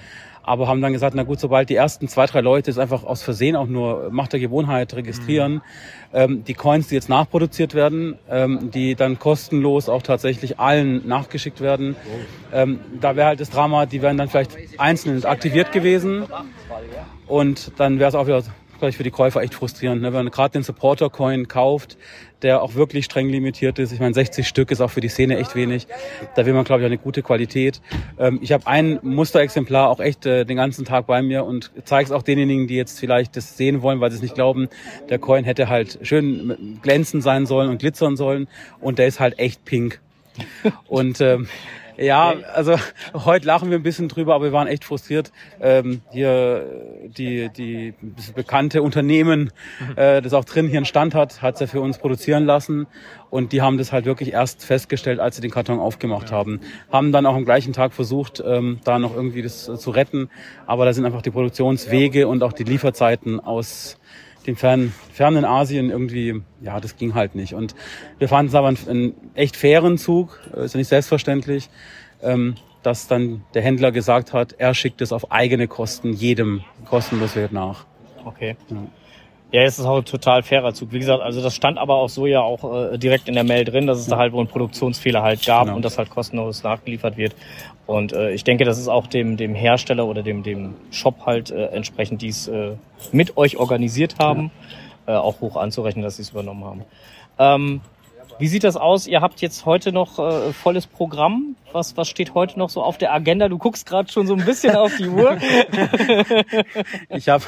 Aber 0.47 0.69
haben 0.69 0.81
dann 0.81 0.93
gesagt, 0.93 1.17
na 1.17 1.25
gut, 1.25 1.41
sobald 1.41 1.69
die 1.69 1.75
ersten 1.75 2.07
zwei, 2.07 2.27
drei 2.27 2.41
Leute 2.41 2.71
es 2.71 2.79
einfach 2.79 3.03
aus 3.03 3.21
Versehen 3.21 3.57
auch 3.57 3.67
nur 3.67 4.11
Macht 4.11 4.33
der 4.33 4.39
Gewohnheit 4.39 4.95
registrieren, 4.95 5.61
ähm, 6.15 6.45
die 6.45 6.55
Coins, 6.55 6.87
die 6.87 6.95
jetzt 6.95 7.09
nachproduziert 7.09 7.75
werden, 7.75 8.17
ähm, 8.31 8.71
die 8.71 8.95
dann 8.95 9.19
kostenlos 9.19 9.89
auch 9.89 10.03
tatsächlich 10.03 10.61
allen 10.61 11.07
nachgeschickt 11.07 11.61
werden. 11.61 11.97
Ähm, 12.53 12.79
da 13.01 13.17
wäre 13.17 13.27
halt 13.27 13.41
das 13.41 13.51
Drama, 13.51 13.87
die 13.87 14.03
wären 14.03 14.17
dann 14.17 14.29
vielleicht 14.29 14.57
einzeln 14.79 15.23
aktiviert 15.25 15.73
gewesen 15.73 16.25
und 17.27 17.73
dann 17.77 17.99
wäre 17.99 18.09
es 18.09 18.15
auch 18.15 18.29
wieder 18.29 18.43
glaube 18.79 18.91
ich, 18.91 18.97
für 18.97 19.03
die 19.03 19.11
Käufer 19.11 19.43
echt 19.43 19.55
frustrierend. 19.55 20.03
Ne? 20.03 20.09
Wenn 20.09 20.25
man 20.25 20.31
gerade 20.31 20.53
den 20.53 20.63
Supporter-Coin 20.63 21.49
kauft, 21.49 21.97
der 22.43 22.63
auch 22.63 22.75
wirklich 22.75 23.05
streng 23.05 23.29
limitiert 23.29 23.79
ist. 23.79 23.93
Ich 23.93 24.01
meine, 24.01 24.15
60 24.15 24.47
Stück 24.47 24.71
ist 24.71 24.81
auch 24.81 24.91
für 24.91 25.01
die 25.01 25.09
Szene 25.09 25.39
echt 25.39 25.55
wenig. 25.55 25.87
Da 26.35 26.45
will 26.45 26.53
man, 26.53 26.65
glaube 26.65 26.83
ich, 26.83 26.85
auch 26.85 26.91
eine 26.91 26.99
gute 26.99 27.23
Qualität. 27.23 27.81
Ähm, 28.19 28.39
ich 28.43 28.53
habe 28.53 28.67
ein 28.67 28.99
Musterexemplar 29.03 29.89
auch 29.89 30.01
echt 30.01 30.27
äh, 30.27 30.45
den 30.45 30.57
ganzen 30.57 30.85
Tag 30.85 31.07
bei 31.07 31.23
mir 31.23 31.45
und 31.45 31.73
zeige 31.85 32.07
es 32.07 32.13
auch 32.13 32.23
denjenigen, 32.23 32.67
die 32.67 32.77
jetzt 32.77 32.99
vielleicht 32.99 33.37
das 33.37 33.57
sehen 33.57 33.83
wollen, 33.83 34.01
weil 34.01 34.11
sie 34.11 34.17
es 34.17 34.23
nicht 34.23 34.35
glauben. 34.35 34.69
Der 35.09 35.19
Coin 35.19 35.45
hätte 35.45 35.69
halt 35.69 35.99
schön 36.03 36.79
glänzend 36.83 37.23
sein 37.23 37.47
sollen 37.47 37.71
und 37.71 37.79
glitzern 37.79 38.17
sollen 38.17 38.49
und 38.81 38.99
der 38.99 39.07
ist 39.07 39.21
halt 39.21 39.39
echt 39.39 39.65
pink. 39.65 40.01
Und 40.87 41.21
ähm, 41.21 41.49
ja, 41.99 42.35
also 42.53 42.77
heute 43.15 43.47
lachen 43.47 43.71
wir 43.71 43.79
ein 43.79 43.83
bisschen 43.83 44.09
drüber, 44.09 44.35
aber 44.35 44.47
wir 44.47 44.53
waren 44.53 44.69
echt 44.69 44.85
frustriert. 44.85 45.33
Ähm, 45.61 46.03
hier 46.11 46.67
die, 47.07 47.49
die 47.49 47.95
das 48.17 48.33
bekannte 48.33 48.83
Unternehmen, 48.83 49.53
äh, 49.97 50.21
das 50.23 50.33
auch 50.33 50.45
drin 50.45 50.69
hier 50.69 50.79
einen 50.79 50.87
Stand 50.87 51.15
hat, 51.15 51.43
hat 51.43 51.55
es 51.55 51.61
ja 51.61 51.67
für 51.67 51.81
uns 51.81 51.99
produzieren 51.99 52.45
lassen. 52.45 52.87
Und 53.31 53.53
die 53.53 53.63
haben 53.63 53.79
das 53.79 53.93
halt 53.93 54.05
wirklich 54.05 54.33
erst 54.33 54.65
festgestellt, 54.65 55.21
als 55.21 55.37
sie 55.37 55.43
den 55.43 55.51
Karton 55.51 55.79
aufgemacht 55.79 56.31
haben. 56.33 56.61
Haben 56.93 57.13
dann 57.13 57.27
auch 57.27 57.35
am 57.35 57.45
gleichen 57.45 57.73
Tag 57.73 57.93
versucht, 57.93 58.43
ähm, 58.45 58.81
da 58.85 58.99
noch 58.99 59.15
irgendwie 59.15 59.43
das 59.43 59.69
äh, 59.69 59.77
zu 59.77 59.91
retten. 59.91 60.31
Aber 60.67 60.85
da 60.85 60.93
sind 60.93 61.05
einfach 61.05 61.23
die 61.23 61.31
Produktionswege 61.31 62.29
und 62.29 62.43
auch 62.43 62.53
die 62.53 62.65
Lieferzeiten 62.65 63.41
aus 63.41 63.99
dem 64.47 64.57
fernen, 64.57 64.95
fernen 65.13 65.45
Asien 65.45 65.91
irgendwie, 65.91 66.43
ja, 66.61 66.81
das 66.81 66.97
ging 66.97 67.15
halt 67.15 67.35
nicht. 67.35 67.55
Und 67.55 67.75
wir 68.19 68.29
fanden 68.29 68.49
es 68.49 68.55
aber 68.55 68.69
einen, 68.69 68.79
einen 68.89 69.15
echt 69.35 69.57
fairen 69.57 69.99
Zug, 69.99 70.41
äh, 70.55 70.65
ist 70.65 70.75
ja 70.75 70.79
nicht 70.79 70.89
selbstverständlich, 70.89 71.69
ähm, 72.23 72.57
dass 72.83 73.09
dann 73.09 73.43
der 73.55 73.63
Händler 73.63 73.91
gesagt 73.93 74.33
hat, 74.33 74.55
er 74.59 74.73
schickt 74.75 75.01
es 75.01 75.13
auf 75.13 75.33
eigene 75.33 75.67
Kosten 75.67 76.13
jedem 76.13 76.63
kostenlos 76.85 77.35
wird 77.35 77.53
nach. 77.53 77.87
Okay. 78.25 78.57
Ja. 78.71 78.77
Ja, 79.53 79.63
es 79.63 79.79
ist 79.79 79.87
auch 79.87 79.99
ein 79.99 80.05
total 80.05 80.43
fairer 80.43 80.75
Zug. 80.75 80.93
Wie 80.93 80.99
gesagt, 80.99 81.23
also 81.23 81.41
das 81.41 81.55
stand 81.55 81.79
aber 81.79 81.95
auch 81.95 82.09
so 82.09 82.27
ja 82.27 82.41
auch 82.41 82.93
äh, 82.93 82.99
direkt 82.99 83.29
in 83.29 83.35
der 83.35 83.45
Mail 83.45 83.65
drin, 83.65 83.87
dass 83.87 83.99
es 83.99 84.07
da 84.07 84.17
halt 84.17 84.33
wohl 84.33 84.41
einen 84.41 84.49
Produktionsfehler 84.49 85.23
halt 85.23 85.45
gab 85.47 85.65
Genau. 85.65 85.77
und 85.77 85.85
das 85.85 85.99
halt 85.99 86.11
kostenlos 86.11 86.63
nachgeliefert 86.65 87.17
wird. 87.17 87.35
Und 87.87 88.13
äh, 88.13 88.33
ich 88.33 88.43
denke, 88.43 88.65
das 88.65 88.77
ist 88.79 88.89
auch 88.89 89.07
dem, 89.07 89.37
dem 89.37 89.55
Hersteller 89.55 90.07
oder 90.07 90.23
dem, 90.25 90.43
dem 90.43 90.75
Shop 90.91 91.25
halt 91.25 91.53
äh, 91.53 91.67
entsprechend, 91.67 92.23
die 92.23 92.29
es 92.29 92.49
äh, 92.49 92.73
mit 93.13 93.37
euch 93.37 93.57
organisiert 93.57 94.17
haben, 94.19 94.51
äh, 95.07 95.13
auch 95.13 95.41
hoch 95.41 95.57
anzurechnen, 95.57 96.03
dass 96.03 96.17
sie 96.17 96.23
es 96.23 96.31
übernommen 96.31 96.65
haben. 96.65 96.85
Ähm, 97.39 97.81
wie 98.41 98.49
sieht 98.49 98.65
das 98.65 98.77
aus? 98.77 99.07
Ihr 99.07 99.21
habt 99.21 99.41
jetzt 99.41 99.65
heute 99.65 99.93
noch 99.93 100.19
äh, 100.19 100.53
volles 100.53 100.89
Programm. 100.89 101.55
Was, 101.73 101.97
was 101.97 102.09
steht 102.09 102.35
heute 102.35 102.59
noch 102.59 102.71
so 102.71 102.83
auf 102.83 102.97
der 102.97 103.13
Agenda? 103.13 103.49
Du 103.49 103.59
guckst 103.59 103.87
gerade 103.87 104.11
schon 104.11 104.27
so 104.27 104.35
ein 104.35 104.45
bisschen 104.45 104.75
auf 104.77 104.97
die 104.97 105.09
Uhr. 105.09 105.37
Ich 107.11 107.29
habe 107.29 107.45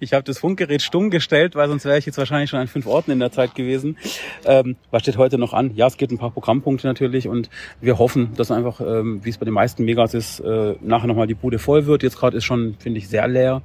ich 0.00 0.12
hab 0.12 0.24
das 0.24 0.38
Funkgerät 0.38 0.82
stumm 0.82 1.10
gestellt, 1.10 1.54
weil 1.54 1.68
sonst 1.68 1.84
wäre 1.84 1.98
ich 1.98 2.06
jetzt 2.06 2.18
wahrscheinlich 2.18 2.50
schon 2.50 2.58
an 2.58 2.68
fünf 2.68 2.86
Orten 2.86 3.10
in 3.10 3.18
der 3.18 3.32
Zeit 3.32 3.54
gewesen. 3.54 3.96
Ähm, 4.44 4.76
was 4.90 5.02
steht 5.02 5.16
heute 5.16 5.38
noch 5.38 5.52
an? 5.52 5.72
Ja, 5.74 5.86
es 5.86 5.96
gibt 5.96 6.12
ein 6.12 6.18
paar 6.18 6.30
Programmpunkte 6.30 6.86
natürlich 6.86 7.28
und 7.28 7.50
wir 7.80 7.98
hoffen, 7.98 8.34
dass 8.36 8.50
einfach, 8.50 8.80
ähm, 8.80 9.20
wie 9.24 9.30
es 9.30 9.38
bei 9.38 9.44
den 9.44 9.54
meisten 9.54 9.84
Megas 9.84 10.14
ist, 10.14 10.40
äh, 10.40 10.76
nachher 10.80 11.06
nochmal 11.06 11.26
die 11.26 11.34
Bude 11.34 11.58
voll 11.58 11.86
wird. 11.86 12.02
Jetzt 12.02 12.18
gerade 12.18 12.36
ist 12.36 12.44
schon, 12.44 12.76
finde 12.78 12.98
ich, 12.98 13.08
sehr 13.08 13.28
leer. 13.28 13.62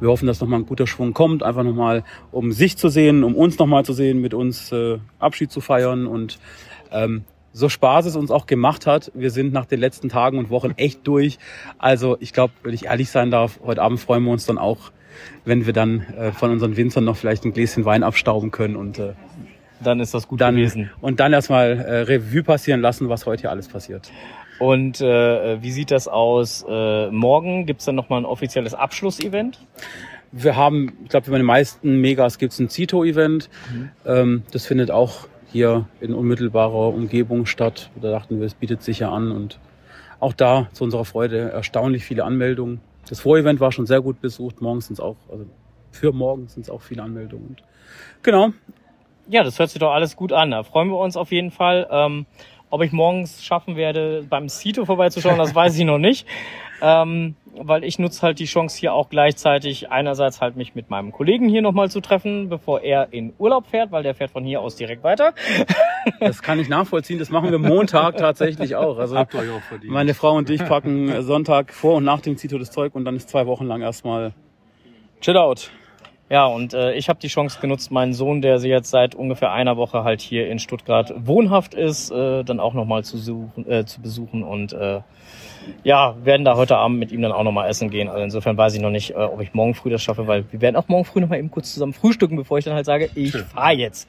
Wir 0.00 0.08
hoffen, 0.08 0.26
dass 0.26 0.40
nochmal 0.40 0.60
ein 0.60 0.66
guter 0.66 0.86
Schwung 0.86 1.12
kommt, 1.14 1.42
einfach 1.42 1.62
nochmal, 1.62 2.04
um 2.32 2.52
sich 2.52 2.76
zu 2.76 2.88
sehen, 2.88 3.24
um 3.24 3.34
uns 3.34 3.58
nochmal 3.58 3.84
zu 3.84 3.92
sehen, 3.92 4.20
mit 4.20 4.34
uns 4.34 4.72
äh, 4.72 4.98
Abschied 5.18 5.50
zu 5.50 5.60
feiern 5.60 6.06
und 6.06 6.38
ähm, 6.90 7.24
so 7.54 7.68
Spaß 7.68 8.06
es 8.06 8.16
uns 8.16 8.30
auch 8.32 8.46
gemacht 8.46 8.84
hat, 8.86 9.12
wir 9.14 9.30
sind 9.30 9.52
nach 9.52 9.64
den 9.64 9.78
letzten 9.78 10.08
Tagen 10.08 10.38
und 10.38 10.50
Wochen 10.50 10.72
echt 10.76 11.06
durch. 11.06 11.38
Also 11.78 12.16
ich 12.20 12.32
glaube, 12.32 12.52
wenn 12.64 12.74
ich 12.74 12.86
ehrlich 12.86 13.10
sein 13.10 13.30
darf, 13.30 13.60
heute 13.64 13.80
Abend 13.80 14.00
freuen 14.00 14.24
wir 14.24 14.32
uns 14.32 14.44
dann 14.44 14.58
auch, 14.58 14.90
wenn 15.44 15.64
wir 15.64 15.72
dann 15.72 16.00
äh, 16.18 16.32
von 16.32 16.50
unseren 16.50 16.76
Winzern 16.76 17.04
noch 17.04 17.16
vielleicht 17.16 17.44
ein 17.44 17.52
Gläschen 17.52 17.84
Wein 17.84 18.02
abstauben 18.02 18.50
können 18.50 18.74
und 18.74 18.98
äh, 18.98 19.12
Dann 19.82 20.00
ist 20.00 20.12
das 20.14 20.26
gut 20.26 20.40
dann 20.40 20.56
gewesen. 20.56 20.90
und 21.00 21.20
dann 21.20 21.32
erstmal 21.32 21.78
äh, 21.78 22.00
Revue 22.00 22.42
passieren 22.42 22.80
lassen, 22.80 23.08
was 23.08 23.24
heute 23.24 23.42
hier 23.42 23.50
alles 23.50 23.68
passiert. 23.68 24.10
Und 24.58 25.00
äh, 25.00 25.62
wie 25.62 25.70
sieht 25.70 25.92
das 25.92 26.08
aus? 26.08 26.64
Äh, 26.68 27.10
morgen 27.10 27.66
gibt's 27.66 27.84
dann 27.84 27.94
nochmal 27.94 28.20
ein 28.20 28.24
offizielles 28.24 28.74
Abschlussevent. 28.74 29.60
Wir 30.32 30.56
haben, 30.56 30.92
ich 31.04 31.10
glaube, 31.10 31.30
bei 31.30 31.36
den 31.36 31.46
meisten 31.46 32.00
Megas 32.00 32.38
gibt's 32.38 32.58
ein 32.58 32.68
Zito-Event. 32.68 33.48
Ähm, 34.04 34.42
das 34.50 34.66
findet 34.66 34.90
auch 34.90 35.28
hier 35.54 35.86
in 36.00 36.12
unmittelbarer 36.12 36.88
Umgebung 36.88 37.46
statt. 37.46 37.88
Da 38.02 38.10
dachten 38.10 38.40
wir, 38.40 38.46
es 38.46 38.54
bietet 38.54 38.82
sich 38.82 38.98
ja 38.98 39.12
an 39.12 39.30
und 39.30 39.60
auch 40.18 40.32
da 40.32 40.66
zu 40.72 40.82
unserer 40.82 41.04
Freude 41.04 41.52
erstaunlich 41.52 42.04
viele 42.04 42.24
Anmeldungen. 42.24 42.80
Das 43.08 43.20
Vorevent 43.20 43.60
war 43.60 43.70
schon 43.70 43.86
sehr 43.86 44.00
gut 44.00 44.20
besucht. 44.20 44.60
Morgens 44.60 44.88
sind 44.88 44.94
es 44.94 45.00
auch, 45.00 45.14
also 45.30 45.46
für 45.92 46.10
morgen 46.10 46.48
sind 46.48 46.64
es 46.64 46.70
auch 46.70 46.82
viele 46.82 47.04
Anmeldungen. 47.04 47.46
Und 47.50 47.62
genau, 48.24 48.48
Ja, 49.28 49.44
das 49.44 49.60
hört 49.60 49.70
sich 49.70 49.78
doch 49.78 49.92
alles 49.92 50.16
gut 50.16 50.32
an. 50.32 50.50
Da 50.50 50.64
freuen 50.64 50.88
wir 50.88 50.98
uns 50.98 51.16
auf 51.16 51.30
jeden 51.30 51.52
Fall. 51.52 51.86
Ähm, 51.88 52.26
ob 52.68 52.82
ich 52.82 52.90
morgens 52.90 53.44
schaffen 53.44 53.76
werde, 53.76 54.26
beim 54.28 54.48
Cito 54.48 54.84
vorbeizuschauen, 54.84 55.38
das 55.38 55.54
weiß 55.54 55.78
ich 55.78 55.84
noch 55.84 55.98
nicht. 55.98 56.26
Ähm, 56.82 57.36
weil 57.56 57.84
ich 57.84 57.98
nutze 57.98 58.22
halt 58.22 58.38
die 58.38 58.44
Chance 58.44 58.78
hier 58.78 58.94
auch 58.94 59.08
gleichzeitig 59.08 59.90
einerseits 59.90 60.40
halt 60.40 60.56
mich 60.56 60.74
mit 60.74 60.90
meinem 60.90 61.12
Kollegen 61.12 61.48
hier 61.48 61.62
nochmal 61.62 61.90
zu 61.90 62.00
treffen, 62.00 62.48
bevor 62.48 62.80
er 62.80 63.12
in 63.12 63.32
Urlaub 63.38 63.66
fährt, 63.66 63.92
weil 63.92 64.02
der 64.02 64.14
fährt 64.14 64.30
von 64.30 64.44
hier 64.44 64.60
aus 64.60 64.76
direkt 64.76 65.02
weiter. 65.02 65.34
das 66.20 66.42
kann 66.42 66.58
ich 66.58 66.68
nachvollziehen. 66.68 67.18
Das 67.18 67.30
machen 67.30 67.50
wir 67.50 67.58
Montag 67.58 68.16
tatsächlich 68.16 68.76
auch. 68.76 68.98
Also 68.98 69.16
Habt 69.16 69.34
ihr 69.34 69.40
euch 69.40 69.50
auch 69.50 69.62
verdient. 69.62 69.92
meine 69.92 70.14
Frau 70.14 70.36
und 70.36 70.50
ich 70.50 70.64
packen 70.64 71.22
Sonntag 71.22 71.72
vor 71.72 71.96
und 71.96 72.04
nach 72.04 72.20
dem 72.20 72.36
Zito 72.36 72.58
das 72.58 72.70
Zeug 72.70 72.94
und 72.94 73.04
dann 73.04 73.16
ist 73.16 73.28
zwei 73.28 73.46
Wochen 73.46 73.66
lang 73.66 73.82
erstmal 73.82 74.32
Chill 75.20 75.36
out. 75.36 75.70
Ja, 76.30 76.46
und 76.46 76.72
äh, 76.72 76.94
ich 76.94 77.08
habe 77.08 77.18
die 77.20 77.28
Chance 77.28 77.58
genutzt, 77.60 77.90
meinen 77.90 78.14
Sohn, 78.14 78.40
der 78.40 78.58
sie 78.58 78.68
jetzt 78.68 78.90
seit 78.90 79.14
ungefähr 79.14 79.52
einer 79.52 79.76
Woche 79.76 80.04
halt 80.04 80.22
hier 80.22 80.48
in 80.48 80.58
Stuttgart 80.58 81.12
wohnhaft 81.16 81.74
ist, 81.74 82.10
äh, 82.10 82.42
dann 82.44 82.60
auch 82.60 82.72
nochmal 82.72 83.04
zu, 83.04 83.18
suchen, 83.18 83.70
äh, 83.70 83.84
zu 83.84 84.00
besuchen 84.00 84.42
und 84.42 84.72
äh, 84.72 85.00
ja, 85.82 86.14
werden 86.24 86.44
da 86.44 86.56
heute 86.56 86.76
Abend 86.76 86.98
mit 86.98 87.12
ihm 87.12 87.22
dann 87.22 87.32
auch 87.32 87.42
nochmal 87.42 87.68
essen 87.68 87.90
gehen. 87.90 88.08
Also 88.08 88.24
insofern 88.24 88.56
weiß 88.56 88.74
ich 88.74 88.80
noch 88.80 88.90
nicht, 88.90 89.10
äh, 89.10 89.14
ob 89.14 89.40
ich 89.40 89.52
morgen 89.54 89.74
früh 89.74 89.90
das 89.90 90.02
schaffe, 90.02 90.26
weil 90.26 90.44
wir 90.50 90.60
werden 90.60 90.76
auch 90.76 90.88
morgen 90.88 91.04
früh 91.04 91.20
nochmal 91.20 91.38
eben 91.38 91.50
kurz 91.50 91.72
zusammen 91.74 91.92
frühstücken, 91.92 92.36
bevor 92.36 92.58
ich 92.58 92.64
dann 92.64 92.74
halt 92.74 92.86
sage, 92.86 93.10
ich 93.14 93.32
fahr 93.32 93.72
jetzt. 93.72 94.08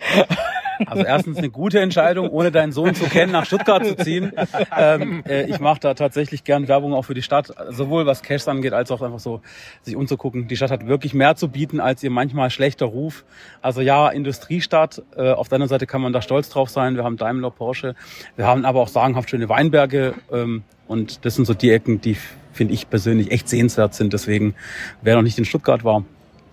Also 0.85 1.03
erstens 1.03 1.37
eine 1.37 1.49
gute 1.49 1.79
Entscheidung, 1.79 2.29
ohne 2.29 2.51
deinen 2.51 2.71
Sohn 2.71 2.95
zu 2.95 3.05
kennen, 3.05 3.31
nach 3.31 3.45
Stuttgart 3.45 3.85
zu 3.85 3.95
ziehen. 3.95 4.31
Ähm, 4.77 5.23
äh, 5.27 5.49
ich 5.49 5.59
mache 5.59 5.79
da 5.79 5.93
tatsächlich 5.93 6.43
gern 6.43 6.67
Werbung 6.67 6.93
auch 6.93 7.03
für 7.03 7.13
die 7.13 7.21
Stadt, 7.21 7.53
sowohl 7.69 8.05
was 8.05 8.21
Cash 8.21 8.47
angeht, 8.47 8.73
als 8.73 8.91
auch 8.91 9.01
einfach 9.01 9.19
so 9.19 9.41
sich 9.81 9.95
umzugucken. 9.95 10.47
Die 10.47 10.55
Stadt 10.55 10.71
hat 10.71 10.87
wirklich 10.87 11.13
mehr 11.13 11.35
zu 11.35 11.49
bieten, 11.49 11.79
als 11.79 12.03
ihr 12.03 12.09
manchmal 12.09 12.49
schlechter 12.49 12.85
Ruf. 12.85 13.23
Also 13.61 13.81
ja, 13.81 14.09
Industriestadt. 14.09 15.01
Äh, 15.15 15.31
auf 15.31 15.47
der 15.49 15.57
anderen 15.57 15.69
Seite 15.69 15.87
kann 15.87 16.01
man 16.01 16.13
da 16.13 16.21
stolz 16.21 16.49
drauf 16.49 16.69
sein. 16.69 16.95
Wir 16.95 17.03
haben 17.03 17.17
Daimler, 17.17 17.51
Porsche. 17.51 17.95
Wir 18.35 18.45
haben 18.45 18.65
aber 18.65 18.81
auch 18.81 18.89
sagenhaft 18.89 19.29
schöne 19.29 19.49
Weinberge. 19.49 20.13
Ähm, 20.31 20.63
und 20.87 21.25
das 21.25 21.35
sind 21.35 21.45
so 21.45 21.53
die 21.53 21.71
Ecken, 21.71 22.01
die 22.01 22.17
finde 22.53 22.73
ich 22.73 22.89
persönlich, 22.89 23.31
echt 23.31 23.49
sehenswert 23.49 23.93
sind. 23.93 24.13
Deswegen, 24.13 24.55
wer 25.01 25.15
noch 25.15 25.23
nicht 25.23 25.37
in 25.37 25.45
Stuttgart 25.45 25.83
war, 25.83 26.03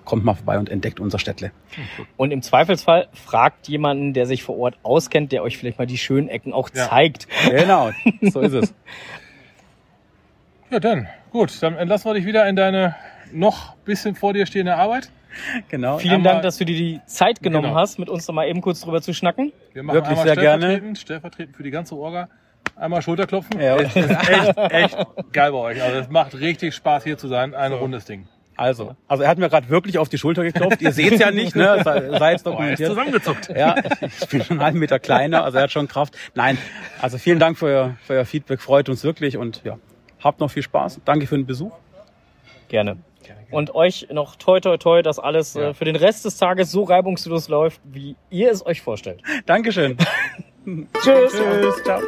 kommt 0.05 0.25
mal 0.25 0.35
vorbei 0.35 0.59
und 0.59 0.69
entdeckt 0.69 1.01
unser 1.01 1.19
Städtle. 1.19 1.53
Und 2.17 2.31
im 2.31 2.43
Zweifelsfall 2.43 3.09
fragt 3.13 3.69
jemanden, 3.69 4.13
der 4.13 4.27
sich 4.27 4.43
vor 4.43 4.59
Ort 4.59 4.77
auskennt, 4.83 5.33
der 5.33 5.43
euch 5.43 5.59
vielleicht 5.59 5.79
mal 5.79 5.87
die 5.87 5.99
schönen 5.99 6.29
Ecken 6.29 6.53
auch 6.53 6.71
ja. 6.75 6.89
zeigt. 6.89 7.29
Genau, 7.51 7.91
so 8.23 8.41
ist 8.41 8.53
es. 8.53 8.75
Ja, 10.71 10.81
dann, 10.81 11.09
gut, 11.31 11.63
dann 11.63 11.77
entlassen 11.77 12.11
wir 12.11 12.15
dich 12.15 12.27
wieder 12.27 12.49
in 12.49 12.57
deine 12.57 12.97
noch 13.33 13.75
bisschen 13.85 14.15
vor 14.15 14.33
dir 14.33 14.47
stehende 14.47 14.77
Arbeit. 14.77 15.11
Genau. 15.69 15.99
Vielen 15.99 16.15
einmal, 16.15 16.33
Dank, 16.33 16.43
dass 16.43 16.59
du 16.59 16.65
dir 16.65 16.77
die 16.77 17.01
Zeit 17.07 17.43
genommen 17.43 17.69
genau. 17.69 17.81
hast, 17.81 17.99
mit 17.99 18.09
uns 18.09 18.27
noch 18.29 18.35
mal 18.35 18.47
eben 18.47 18.61
kurz 18.61 18.81
drüber 18.81 19.01
zu 19.01 19.15
schnacken. 19.15 19.53
Wir 19.73 19.83
machen 19.83 19.97
Wirklich 19.97 20.19
sehr 20.19 20.37
gerne. 20.37 20.95
Stellvertretend 20.97 21.57
für 21.57 21.63
die 21.63 21.71
ganze 21.71 21.97
Orga. 21.97 22.29
Einmal 22.77 23.03
Schulterklopfen. 23.03 23.61
Ja. 23.61 23.77
Es 23.81 23.97
ist 23.97 24.11
echt, 24.11 24.57
echt 24.57 24.97
geil 25.33 25.53
bei 25.53 25.59
euch. 25.59 25.83
Also 25.83 25.99
es 25.99 26.09
macht 26.09 26.39
richtig 26.39 26.75
Spaß 26.75 27.05
hier 27.05 27.19
zu 27.19 27.29
sein. 27.29 27.55
Ein 27.55 27.73
so. 27.73 27.79
rundes 27.79 28.05
Ding. 28.05 28.29
Also, 28.57 28.97
also 29.09 29.23
er 29.23 29.31
hat 29.31 29.39
mir 29.39 29.49
gerade 29.49 29.69
wirklich 29.69 29.99
auf 29.99 30.09
die 30.09 30.19
Schulter 30.19 30.43
geklopft. 30.43 30.83
Ihr 30.83 30.93
seht 30.93 31.19
ja 31.19 31.31
nicht, 31.31 31.57
ne? 31.57 31.81
Sei 31.83 32.35
es 32.35 32.43
dokumentiert. 32.43 32.91
Oh, 32.91 32.93
zusammengezuckt. 32.93 33.49
Ja, 33.49 33.77
ich 33.77 34.29
bin 34.29 34.45
schon 34.45 34.59
einen 34.59 34.65
halben 34.65 34.79
Meter 34.79 34.99
kleiner, 34.99 35.45
also 35.45 35.59
er 35.59 35.65
hat 35.65 35.73
schon 35.73 35.89
Kraft. 35.89 36.17
Nein, 36.35 36.59
also 37.01 37.19
vielen 37.19 37.39
Dank 37.39 37.59
für 37.59 37.67
euer, 37.67 37.97
für 38.05 38.15
euer 38.15 38.25
Feedback, 38.25 38.61
freut 38.61 38.89
uns 38.89 39.05
wirklich 39.05 39.37
und 39.37 39.63
ja, 39.65 39.79
habt 40.21 40.41
noch 40.41 40.51
viel 40.51 40.63
Spaß. 40.63 41.01
Danke 41.05 41.27
für 41.27 41.37
den 41.37 41.47
Besuch. 41.47 41.73
Gerne. 42.69 42.99
Und 43.51 43.75
euch 43.75 44.09
noch 44.11 44.37
toi 44.37 44.61
toi 44.61 44.79
toi, 44.79 45.03
dass 45.03 45.19
alles 45.19 45.55
ja. 45.55 45.69
äh, 45.69 45.75
für 45.75 45.85
den 45.85 45.97
Rest 45.97 46.25
des 46.25 46.39
Tages 46.39 46.71
so 46.71 46.85
reibungslos 46.85 47.49
läuft, 47.49 47.81
wie 47.85 48.17
ihr 48.31 48.51
es 48.51 48.65
euch 48.65 48.81
vorstellt. 48.81 49.23
Dankeschön. 49.47 49.97
Tschüss. 50.65 51.33
Tschüss. 51.33 51.83
Ciao. 51.85 52.01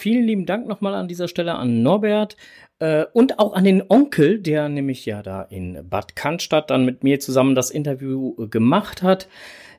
Vielen 0.00 0.24
lieben 0.24 0.46
Dank 0.46 0.66
nochmal 0.66 0.94
an 0.94 1.08
dieser 1.08 1.28
Stelle 1.28 1.54
an 1.54 1.82
Norbert 1.82 2.36
äh, 2.78 3.04
und 3.12 3.38
auch 3.38 3.52
an 3.52 3.64
den 3.64 3.82
Onkel, 3.88 4.40
der 4.40 4.68
nämlich 4.68 5.04
ja 5.06 5.22
da 5.22 5.42
in 5.42 5.78
Bad 5.88 6.16
Cannstatt 6.16 6.70
dann 6.70 6.84
mit 6.84 7.04
mir 7.04 7.20
zusammen 7.20 7.54
das 7.54 7.70
Interview 7.70 8.34
äh, 8.38 8.46
gemacht 8.48 9.02
hat. 9.02 9.28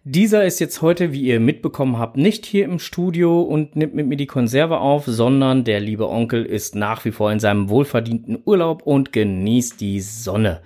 Dieser 0.03 0.45
ist 0.45 0.59
jetzt 0.59 0.81
heute, 0.81 1.11
wie 1.11 1.21
ihr 1.21 1.39
mitbekommen 1.39 1.99
habt, 1.99 2.17
nicht 2.17 2.45
hier 2.45 2.65
im 2.65 2.79
Studio 2.79 3.41
und 3.41 3.75
nimmt 3.75 3.93
mit 3.93 4.07
mir 4.07 4.17
die 4.17 4.25
Konserve 4.25 4.79
auf, 4.79 5.05
sondern 5.05 5.63
der 5.63 5.79
liebe 5.79 6.09
Onkel 6.09 6.43
ist 6.43 6.75
nach 6.75 7.05
wie 7.05 7.11
vor 7.11 7.31
in 7.31 7.39
seinem 7.39 7.69
wohlverdienten 7.69 8.39
Urlaub 8.45 8.81
und 8.83 9.13
genießt 9.13 9.79
die 9.79 10.01
Sonne. 10.01 10.61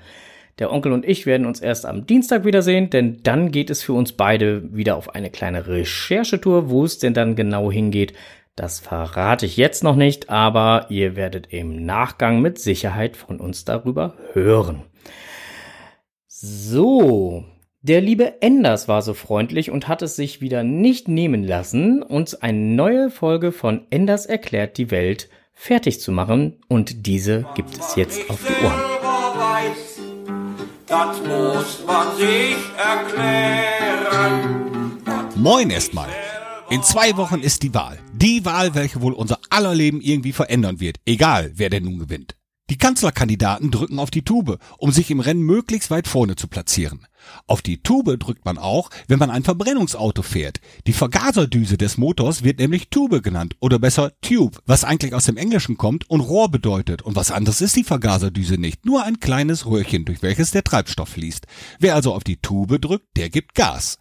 Der 0.57 0.71
Onkel 0.71 0.93
und 0.93 1.05
ich 1.05 1.25
werden 1.25 1.45
uns 1.45 1.59
erst 1.59 1.85
am 1.85 2.05
Dienstag 2.05 2.45
wiedersehen, 2.45 2.89
denn 2.89 3.17
dann 3.23 3.51
geht 3.51 3.69
es 3.69 3.83
für 3.83 3.91
uns 3.91 4.13
beide 4.13 4.73
wieder 4.73 4.95
auf 4.95 5.13
eine 5.13 5.29
kleine 5.29 5.67
Recherchetour, 5.67 6.69
wo 6.69 6.85
es 6.85 6.97
denn 6.97 7.13
dann 7.13 7.35
genau 7.35 7.69
hingeht. 7.69 8.13
Das 8.55 8.79
verrate 8.79 9.45
ich 9.45 9.57
jetzt 9.57 9.83
noch 9.83 9.97
nicht, 9.97 10.29
aber 10.29 10.85
ihr 10.89 11.17
werdet 11.17 11.51
im 11.51 11.85
Nachgang 11.85 12.39
mit 12.39 12.57
Sicherheit 12.57 13.17
von 13.17 13.41
uns 13.41 13.65
darüber 13.65 14.13
hören. 14.31 14.83
So, 16.25 17.43
der 17.81 17.99
liebe 17.99 18.41
Enders 18.41 18.87
war 18.87 19.01
so 19.01 19.13
freundlich 19.13 19.71
und 19.71 19.89
hat 19.89 20.01
es 20.01 20.15
sich 20.15 20.39
wieder 20.39 20.63
nicht 20.63 21.09
nehmen 21.09 21.43
lassen, 21.43 22.01
uns 22.01 22.33
eine 22.33 22.57
neue 22.57 23.11
Folge 23.11 23.51
von 23.51 23.87
Enders 23.89 24.25
erklärt 24.25 24.77
die 24.77 24.89
Welt 24.89 25.27
fertig 25.51 25.99
zu 25.99 26.13
machen 26.13 26.61
und 26.69 27.07
diese 27.07 27.45
gibt 27.55 27.77
es 27.77 27.97
jetzt 27.97 28.29
auf 28.29 28.39
die 28.41 28.65
Ohren. 28.65 28.81
Moin 35.35 35.69
erstmal. 35.69 36.07
In 36.67 36.81
zwei 36.81 37.15
Wochen 37.15 37.41
ist 37.41 37.61
die 37.61 37.75
Wahl. 37.75 37.99
Die 38.13 38.43
Wahl, 38.43 38.73
welche 38.73 38.99
wohl 39.01 39.13
unser 39.13 39.39
aller 39.51 39.75
Leben 39.75 40.01
irgendwie 40.01 40.31
verändern 40.31 40.79
wird. 40.79 40.97
Egal, 41.05 41.51
wer 41.53 41.69
denn 41.69 41.83
nun 41.83 41.99
gewinnt. 41.99 42.35
Die 42.71 42.77
Kanzlerkandidaten 42.77 43.69
drücken 43.69 43.99
auf 43.99 44.09
die 44.09 44.23
Tube, 44.23 44.57
um 44.79 44.91
sich 44.91 45.11
im 45.11 45.19
Rennen 45.19 45.43
möglichst 45.43 45.91
weit 45.91 46.07
vorne 46.07 46.35
zu 46.35 46.47
platzieren. 46.47 47.05
Auf 47.45 47.61
die 47.61 47.83
Tube 47.83 48.17
drückt 48.17 48.45
man 48.45 48.57
auch, 48.57 48.89
wenn 49.07 49.19
man 49.19 49.29
ein 49.29 49.43
Verbrennungsauto 49.43 50.23
fährt. 50.23 50.59
Die 50.87 50.93
Vergaserdüse 50.93 51.77
des 51.77 51.99
Motors 51.99 52.41
wird 52.41 52.57
nämlich 52.57 52.89
Tube 52.89 53.21
genannt 53.21 53.55
oder 53.59 53.77
besser 53.77 54.13
Tube, 54.21 54.59
was 54.65 54.83
eigentlich 54.83 55.13
aus 55.13 55.25
dem 55.25 55.37
Englischen 55.37 55.77
kommt 55.77 56.09
und 56.09 56.21
Rohr 56.21 56.49
bedeutet. 56.49 57.03
Und 57.03 57.15
was 57.15 57.29
anderes 57.29 57.61
ist 57.61 57.75
die 57.75 57.83
Vergaserdüse 57.83 58.55
nicht, 58.55 58.87
nur 58.87 59.03
ein 59.03 59.19
kleines 59.19 59.67
Röhrchen, 59.67 60.05
durch 60.05 60.23
welches 60.23 60.49
der 60.49 60.63
Treibstoff 60.63 61.09
fließt. 61.09 61.45
Wer 61.77 61.93
also 61.93 62.15
auf 62.15 62.23
die 62.23 62.37
Tube 62.37 62.81
drückt, 62.81 63.15
der 63.15 63.29
gibt 63.29 63.53
Gas. 63.53 63.99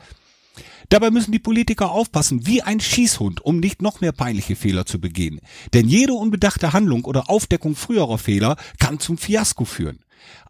Dabei 0.89 1.11
müssen 1.11 1.33
die 1.33 1.39
Politiker 1.39 1.91
aufpassen 1.91 2.47
wie 2.47 2.63
ein 2.63 2.81
Schießhund, 2.81 3.45
um 3.45 3.59
nicht 3.59 3.83
noch 3.83 4.01
mehr 4.01 4.13
peinliche 4.13 4.57
Fehler 4.57 4.87
zu 4.87 5.01
begehen. 5.01 5.41
Denn 5.73 5.89
jede 5.89 6.15
unbedachte 6.15 6.73
Handlung 6.73 7.05
oder 7.05 7.31
Aufdeckung 7.31 7.75
früherer 7.77 8.19
Fehler 8.19 8.57
kann 8.79 8.99
zum 8.99 9.19
Fiasko 9.19 9.65
führen. 9.65 10.01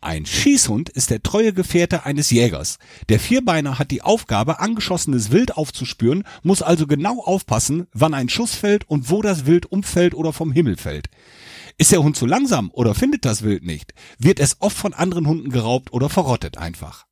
Ein 0.00 0.26
Schießhund 0.26 0.90
ist 0.90 1.10
der 1.10 1.22
treue 1.22 1.52
Gefährte 1.52 2.04
eines 2.04 2.30
Jägers. 2.30 2.78
Der 3.08 3.18
Vierbeiner 3.18 3.78
hat 3.78 3.90
die 3.90 4.02
Aufgabe, 4.02 4.60
angeschossenes 4.60 5.30
Wild 5.30 5.56
aufzuspüren, 5.56 6.24
muss 6.42 6.62
also 6.62 6.86
genau 6.86 7.22
aufpassen, 7.22 7.86
wann 7.92 8.14
ein 8.14 8.28
Schuss 8.28 8.54
fällt 8.54 8.88
und 8.88 9.10
wo 9.10 9.22
das 9.22 9.46
Wild 9.46 9.66
umfällt 9.66 10.14
oder 10.14 10.32
vom 10.32 10.52
Himmel 10.52 10.76
fällt. 10.76 11.08
Ist 11.78 11.90
der 11.90 12.02
Hund 12.02 12.16
zu 12.16 12.26
langsam 12.26 12.70
oder 12.72 12.94
findet 12.94 13.24
das 13.24 13.42
Wild 13.42 13.64
nicht, 13.64 13.94
wird 14.18 14.38
es 14.38 14.60
oft 14.60 14.76
von 14.76 14.92
anderen 14.92 15.26
Hunden 15.26 15.50
geraubt 15.50 15.92
oder 15.92 16.08
verrottet 16.08 16.58
einfach. 16.58 17.06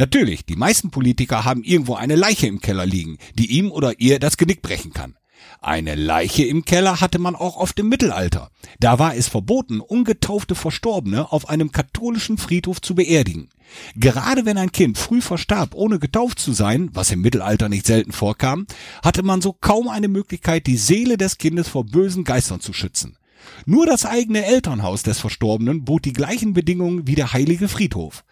Natürlich, 0.00 0.46
die 0.46 0.56
meisten 0.56 0.90
Politiker 0.90 1.44
haben 1.44 1.62
irgendwo 1.62 1.94
eine 1.94 2.16
Leiche 2.16 2.46
im 2.46 2.62
Keller 2.62 2.86
liegen, 2.86 3.18
die 3.34 3.58
ihm 3.58 3.70
oder 3.70 4.00
ihr 4.00 4.18
das 4.18 4.38
Genick 4.38 4.62
brechen 4.62 4.94
kann. 4.94 5.18
Eine 5.60 5.94
Leiche 5.94 6.42
im 6.42 6.64
Keller 6.64 7.02
hatte 7.02 7.18
man 7.18 7.36
auch 7.36 7.58
oft 7.58 7.78
im 7.78 7.90
Mittelalter. 7.90 8.50
Da 8.78 8.98
war 8.98 9.14
es 9.14 9.28
verboten, 9.28 9.78
ungetaufte 9.80 10.54
Verstorbene 10.54 11.30
auf 11.30 11.50
einem 11.50 11.70
katholischen 11.70 12.38
Friedhof 12.38 12.80
zu 12.80 12.94
beerdigen. 12.94 13.50
Gerade 13.94 14.46
wenn 14.46 14.56
ein 14.56 14.72
Kind 14.72 14.96
früh 14.96 15.20
verstarb, 15.20 15.74
ohne 15.74 15.98
getauft 15.98 16.38
zu 16.38 16.54
sein, 16.54 16.88
was 16.94 17.10
im 17.10 17.20
Mittelalter 17.20 17.68
nicht 17.68 17.86
selten 17.86 18.12
vorkam, 18.12 18.66
hatte 19.04 19.22
man 19.22 19.42
so 19.42 19.52
kaum 19.52 19.86
eine 19.86 20.08
Möglichkeit, 20.08 20.66
die 20.66 20.78
Seele 20.78 21.18
des 21.18 21.36
Kindes 21.36 21.68
vor 21.68 21.84
bösen 21.84 22.24
Geistern 22.24 22.60
zu 22.60 22.72
schützen. 22.72 23.18
Nur 23.66 23.84
das 23.84 24.06
eigene 24.06 24.46
Elternhaus 24.46 25.02
des 25.02 25.18
Verstorbenen 25.18 25.84
bot 25.84 26.06
die 26.06 26.14
gleichen 26.14 26.54
Bedingungen 26.54 27.06
wie 27.06 27.16
der 27.16 27.34
heilige 27.34 27.68
Friedhof. 27.68 28.24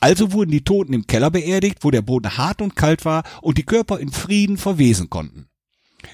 Also 0.00 0.32
wurden 0.32 0.50
die 0.50 0.64
Toten 0.64 0.92
im 0.92 1.06
Keller 1.06 1.30
beerdigt, 1.30 1.78
wo 1.80 1.90
der 1.90 2.02
Boden 2.02 2.36
hart 2.36 2.60
und 2.60 2.76
kalt 2.76 3.04
war 3.04 3.24
und 3.40 3.58
die 3.58 3.64
Körper 3.64 3.98
in 3.98 4.12
Frieden 4.12 4.58
verwesen 4.58 5.10
konnten. 5.10 5.48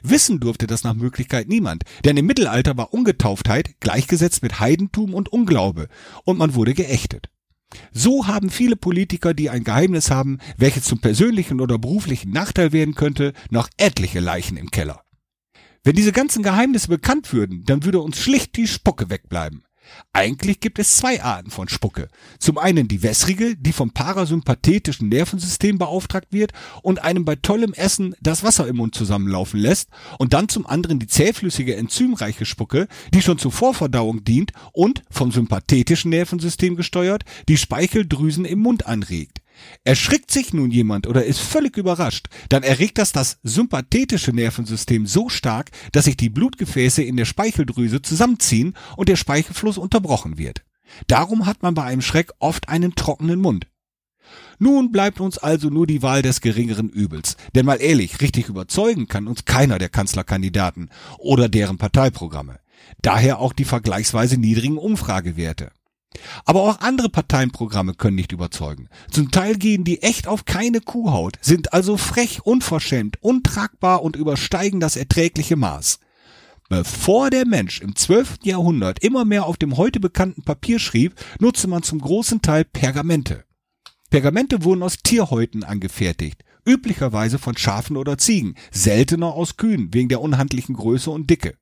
Wissen 0.02 0.40
durfte 0.40 0.66
das 0.66 0.84
nach 0.84 0.94
Möglichkeit 0.94 1.48
niemand, 1.48 1.84
denn 2.04 2.16
im 2.16 2.26
Mittelalter 2.26 2.76
war 2.76 2.94
Ungetauftheit 2.94 3.80
gleichgesetzt 3.80 4.42
mit 4.42 4.60
Heidentum 4.60 5.14
und 5.14 5.30
Unglaube 5.30 5.88
und 6.24 6.38
man 6.38 6.54
wurde 6.54 6.74
geächtet. 6.74 7.28
So 7.92 8.26
haben 8.26 8.50
viele 8.50 8.76
Politiker, 8.76 9.34
die 9.34 9.50
ein 9.50 9.64
Geheimnis 9.64 10.10
haben, 10.10 10.38
welches 10.56 10.84
zum 10.84 11.00
persönlichen 11.00 11.60
oder 11.60 11.78
beruflichen 11.78 12.30
Nachteil 12.30 12.72
werden 12.72 12.94
könnte, 12.94 13.32
noch 13.50 13.68
etliche 13.76 14.20
Leichen 14.20 14.56
im 14.56 14.70
Keller. 14.70 15.02
Wenn 15.82 15.96
diese 15.96 16.12
ganzen 16.12 16.42
Geheimnisse 16.42 16.88
bekannt 16.88 17.32
würden, 17.32 17.64
dann 17.64 17.84
würde 17.84 18.00
uns 18.00 18.18
schlicht 18.18 18.56
die 18.56 18.68
Spucke 18.68 19.10
wegbleiben. 19.10 19.64
Eigentlich 20.12 20.60
gibt 20.60 20.78
es 20.78 20.96
zwei 20.96 21.22
Arten 21.22 21.50
von 21.50 21.68
Spucke. 21.68 22.08
Zum 22.38 22.58
einen 22.58 22.88
die 22.88 23.02
wässrige, 23.02 23.56
die 23.56 23.72
vom 23.72 23.90
parasympathetischen 23.90 25.08
Nervensystem 25.08 25.78
beauftragt 25.78 26.28
wird 26.30 26.52
und 26.82 27.02
einem 27.02 27.24
bei 27.24 27.36
tollem 27.36 27.72
Essen 27.72 28.14
das 28.20 28.42
Wasser 28.42 28.66
im 28.68 28.76
Mund 28.76 28.94
zusammenlaufen 28.94 29.60
lässt 29.60 29.88
und 30.18 30.32
dann 30.32 30.48
zum 30.48 30.66
anderen 30.66 30.98
die 30.98 31.06
zähflüssige 31.06 31.76
enzymreiche 31.76 32.44
Spucke, 32.44 32.88
die 33.12 33.22
schon 33.22 33.38
zur 33.38 33.52
Vorverdauung 33.52 34.24
dient 34.24 34.52
und 34.72 35.02
vom 35.10 35.32
sympathetischen 35.32 36.10
Nervensystem 36.10 36.76
gesteuert 36.76 37.24
die 37.48 37.56
Speicheldrüsen 37.56 38.44
im 38.44 38.60
Mund 38.60 38.86
anregt. 38.86 39.41
Erschrickt 39.84 40.30
sich 40.30 40.52
nun 40.52 40.70
jemand 40.70 41.06
oder 41.06 41.24
ist 41.24 41.40
völlig 41.40 41.76
überrascht, 41.76 42.28
dann 42.48 42.62
erregt 42.62 42.98
das 42.98 43.12
das 43.12 43.38
sympathetische 43.42 44.32
Nervensystem 44.32 45.06
so 45.06 45.28
stark, 45.28 45.70
dass 45.92 46.04
sich 46.04 46.16
die 46.16 46.30
Blutgefäße 46.30 47.02
in 47.02 47.16
der 47.16 47.24
Speicheldrüse 47.24 48.02
zusammenziehen 48.02 48.74
und 48.96 49.08
der 49.08 49.16
Speichelfluss 49.16 49.78
unterbrochen 49.78 50.38
wird. 50.38 50.64
Darum 51.06 51.46
hat 51.46 51.62
man 51.62 51.74
bei 51.74 51.84
einem 51.84 52.02
Schreck 52.02 52.32
oft 52.38 52.68
einen 52.68 52.94
trockenen 52.94 53.40
Mund. 53.40 53.66
Nun 54.58 54.92
bleibt 54.92 55.20
uns 55.20 55.38
also 55.38 55.70
nur 55.70 55.86
die 55.86 56.02
Wahl 56.02 56.22
des 56.22 56.40
geringeren 56.40 56.88
Übels. 56.88 57.36
Denn 57.54 57.66
mal 57.66 57.80
ehrlich, 57.80 58.20
richtig 58.20 58.48
überzeugen 58.48 59.08
kann 59.08 59.26
uns 59.26 59.44
keiner 59.44 59.78
der 59.78 59.88
Kanzlerkandidaten 59.88 60.90
oder 61.18 61.48
deren 61.48 61.78
Parteiprogramme. 61.78 62.60
Daher 63.00 63.38
auch 63.40 63.52
die 63.52 63.64
vergleichsweise 63.64 64.38
niedrigen 64.38 64.78
Umfragewerte. 64.78 65.72
Aber 66.44 66.62
auch 66.62 66.80
andere 66.80 67.08
Parteienprogramme 67.08 67.94
können 67.94 68.16
nicht 68.16 68.32
überzeugen. 68.32 68.88
Zum 69.10 69.30
Teil 69.30 69.56
gehen 69.56 69.84
die 69.84 70.02
echt 70.02 70.26
auf 70.26 70.44
keine 70.44 70.80
Kuhhaut, 70.80 71.38
sind 71.40 71.72
also 71.72 71.96
frech, 71.96 72.44
unverschämt, 72.44 73.22
untragbar 73.22 74.02
und 74.02 74.16
übersteigen 74.16 74.80
das 74.80 74.96
erträgliche 74.96 75.56
Maß. 75.56 76.00
Bevor 76.68 77.28
der 77.28 77.46
Mensch 77.46 77.80
im 77.80 77.94
12. 77.94 78.38
Jahrhundert 78.44 79.04
immer 79.04 79.24
mehr 79.24 79.44
auf 79.44 79.58
dem 79.58 79.76
heute 79.76 80.00
bekannten 80.00 80.42
Papier 80.42 80.78
schrieb, 80.78 81.14
nutzte 81.38 81.68
man 81.68 81.82
zum 81.82 82.00
großen 82.00 82.40
Teil 82.40 82.64
Pergamente. 82.64 83.44
Pergamente 84.08 84.64
wurden 84.64 84.82
aus 84.82 84.98
Tierhäuten 85.02 85.64
angefertigt, 85.64 86.44
üblicherweise 86.66 87.38
von 87.38 87.56
Schafen 87.56 87.96
oder 87.96 88.18
Ziegen, 88.18 88.54
seltener 88.70 89.34
aus 89.34 89.56
Kühen 89.56 89.92
wegen 89.92 90.08
der 90.08 90.20
unhandlichen 90.20 90.74
Größe 90.74 91.10
und 91.10 91.28
Dicke. 91.28 91.56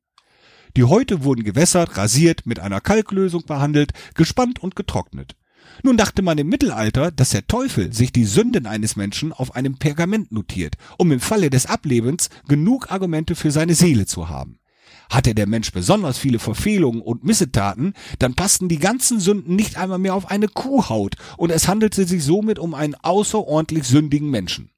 Die 0.77 0.85
Häute 0.85 1.25
wurden 1.25 1.45
gewässert, 1.45 1.97
rasiert, 1.97 2.47
mit 2.47 2.61
einer 2.61 2.81
Kalklösung 2.81 3.45
behandelt, 3.45 3.93
gespannt 4.15 4.63
und 4.63 4.77
getrocknet. 4.77 5.37
Nun 5.83 5.97
dachte 5.97 6.23
man 6.23 6.39
im 6.39 6.49
Mittelalter, 6.49 7.11
dass 7.11 7.31
der 7.31 7.47
Teufel 7.47 7.93
sich 7.93 8.13
die 8.13 8.25
Sünden 8.25 8.67
eines 8.67 8.97
Menschen 8.97 9.33
auf 9.33 9.57
einem 9.57 9.79
Pergament 9.79 10.31
notiert, 10.33 10.77
um 10.99 11.11
im 11.13 11.21
Falle 11.21 11.51
des 11.51 11.67
Ablebens 11.67 12.29
genug 12.49 12.91
Argumente 12.91 13.35
für 13.35 13.51
seine 13.51 13.75
Seele 13.75 14.07
zu 14.07 14.29
haben. 14.29 14.59
Hatte 15.09 15.35
der 15.35 15.47
Mensch 15.47 15.73
besonders 15.73 16.19
viele 16.19 16.39
Verfehlungen 16.39 17.01
und 17.01 17.25
Missetaten, 17.25 17.95
dann 18.19 18.35
passten 18.35 18.69
die 18.69 18.79
ganzen 18.79 19.19
Sünden 19.19 19.57
nicht 19.57 19.77
einmal 19.77 19.99
mehr 19.99 20.15
auf 20.15 20.31
eine 20.31 20.49
Kuhhaut 20.49 21.17
und 21.37 21.51
es 21.51 21.67
handelte 21.67 22.07
sich 22.07 22.23
somit 22.23 22.59
um 22.59 22.75
einen 22.75 22.95
außerordentlich 22.95 23.85
sündigen 23.85 24.31
Menschen. 24.31 24.71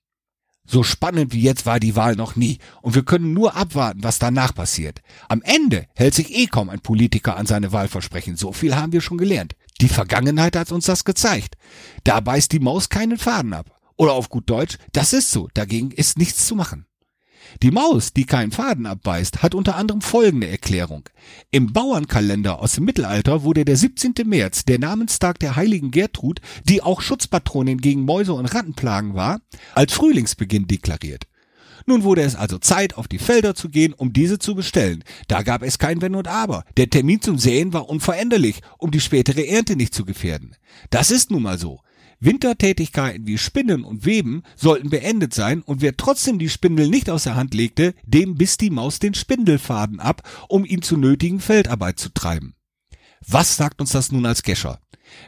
So 0.73 0.83
spannend 0.83 1.35
wie 1.35 1.43
jetzt 1.43 1.67
war 1.67 1.79
die 1.79 1.97
Wahl 1.97 2.17
noch 2.17 2.35
nie 2.35 2.57
und 2.81 2.95
wir 2.95 3.03
können 3.03 3.35
nur 3.35 3.57
abwarten, 3.57 4.03
was 4.03 4.19
danach 4.19 4.55
passiert. 4.55 5.03
Am 5.29 5.43
Ende 5.43 5.87
hält 5.95 6.15
sich 6.15 6.35
eh 6.35 6.47
kaum 6.47 6.71
ein 6.71 6.81
Politiker 6.81 7.37
an 7.37 7.45
seine 7.45 7.73
Wahlversprechen, 7.73 8.37
so 8.37 8.55
viel 8.55 8.75
haben 8.75 8.93
wir 8.93 9.03
schon 9.03 9.19
gelernt. 9.19 9.55
Die 9.83 9.89
Vergangenheit 9.89 10.57
hat 10.57 10.73
uns 10.73 10.87
das 10.87 11.05
gezeigt. 11.05 11.57
Da 12.05 12.21
beißt 12.21 12.53
die 12.53 12.59
Maus 12.59 12.89
keinen 12.89 13.19
Faden 13.19 13.53
ab. 13.53 13.79
Oder 13.99 14.15
auf 14.15 14.31
gut 14.31 14.49
Deutsch, 14.49 14.79
das 14.93 15.13
ist 15.13 15.31
so, 15.31 15.51
dagegen 15.53 15.91
ist 15.91 16.17
nichts 16.17 16.47
zu 16.47 16.57
machen. 16.57 16.87
Die 17.61 17.71
Maus, 17.71 18.13
die 18.13 18.25
keinen 18.25 18.53
Faden 18.53 18.87
abbeißt, 18.87 19.43
hat 19.43 19.55
unter 19.55 19.77
anderem 19.77 20.01
folgende 20.01 20.49
Erklärung. 20.49 21.09
Im 21.51 21.73
Bauernkalender 21.73 22.61
aus 22.61 22.73
dem 22.73 22.85
Mittelalter 22.85 23.43
wurde 23.43 23.65
der 23.65 23.77
17. 23.77 24.15
März, 24.25 24.65
der 24.65 24.79
Namenstag 24.79 25.39
der 25.39 25.57
heiligen 25.57 25.91
Gertrud, 25.91 26.41
die 26.65 26.83
auch 26.83 27.01
Schutzpatronin 27.01 27.79
gegen 27.79 28.05
Mäuse 28.05 28.33
und 28.33 28.47
Rattenplagen 28.47 29.15
war, 29.15 29.41
als 29.75 29.93
Frühlingsbeginn 29.93 30.67
deklariert. 30.67 31.27
Nun 31.87 32.05
wurde 32.05 32.23
es 32.23 32.37
also 32.37 32.59
Zeit, 32.59 32.97
auf 32.97 33.09
die 33.09 33.19
Felder 33.19 33.55
zu 33.55 33.69
gehen, 33.69 33.93
um 33.93 34.13
diese 34.13 34.39
zu 34.39 34.55
bestellen. 34.55 35.05
Da 35.29 35.43
gab 35.43 35.63
es 35.63 35.79
kein 35.79 36.01
Wenn 36.01 36.15
und 36.15 36.29
Aber. 36.29 36.65
Der 36.77 36.89
Termin 36.89 37.21
zum 37.21 37.39
Säen 37.39 37.73
war 37.73 37.89
unveränderlich, 37.89 38.61
um 38.79 38.91
die 38.91 39.01
spätere 39.01 39.47
Ernte 39.47 39.77
nicht 39.77 39.95
zu 39.95 40.05
gefährden. 40.05 40.57
Das 40.91 41.11
ist 41.11 41.31
nun 41.31 41.43
mal 41.43 41.59
so. 41.59 41.81
Wintertätigkeiten 42.25 43.27
wie 43.27 43.37
Spinnen 43.37 43.83
und 43.83 44.07
Weben 44.07 44.45
sollten 44.55 44.91
beendet 44.91 45.35
sein 45.35 45.61
und 45.63 45.81
wer 45.81 45.97
trotzdem 45.97 46.39
die 46.39 46.49
Spindel 46.49 46.89
nicht 46.89 47.11
aus 47.11 47.25
der 47.25 47.35
Hand 47.35 47.53
legte, 47.53 47.95
dem 48.05 48.37
biss 48.37 48.57
die 48.57 48.71
Maus 48.71 49.01
den 49.01 49.15
Spindelfaden 49.15 49.99
ab, 49.99 50.23
um 50.49 50.65
ihn 50.65 50.83
zu 50.83 50.97
nötigen 50.97 51.41
Feldarbeit 51.41 51.99
zu 51.99 52.11
treiben. 52.11 52.55
Was 53.27 53.57
sagt 53.57 53.81
uns 53.81 53.91
das 53.91 54.13
nun 54.13 54.25
als 54.25 54.43
Gescher? 54.43 54.81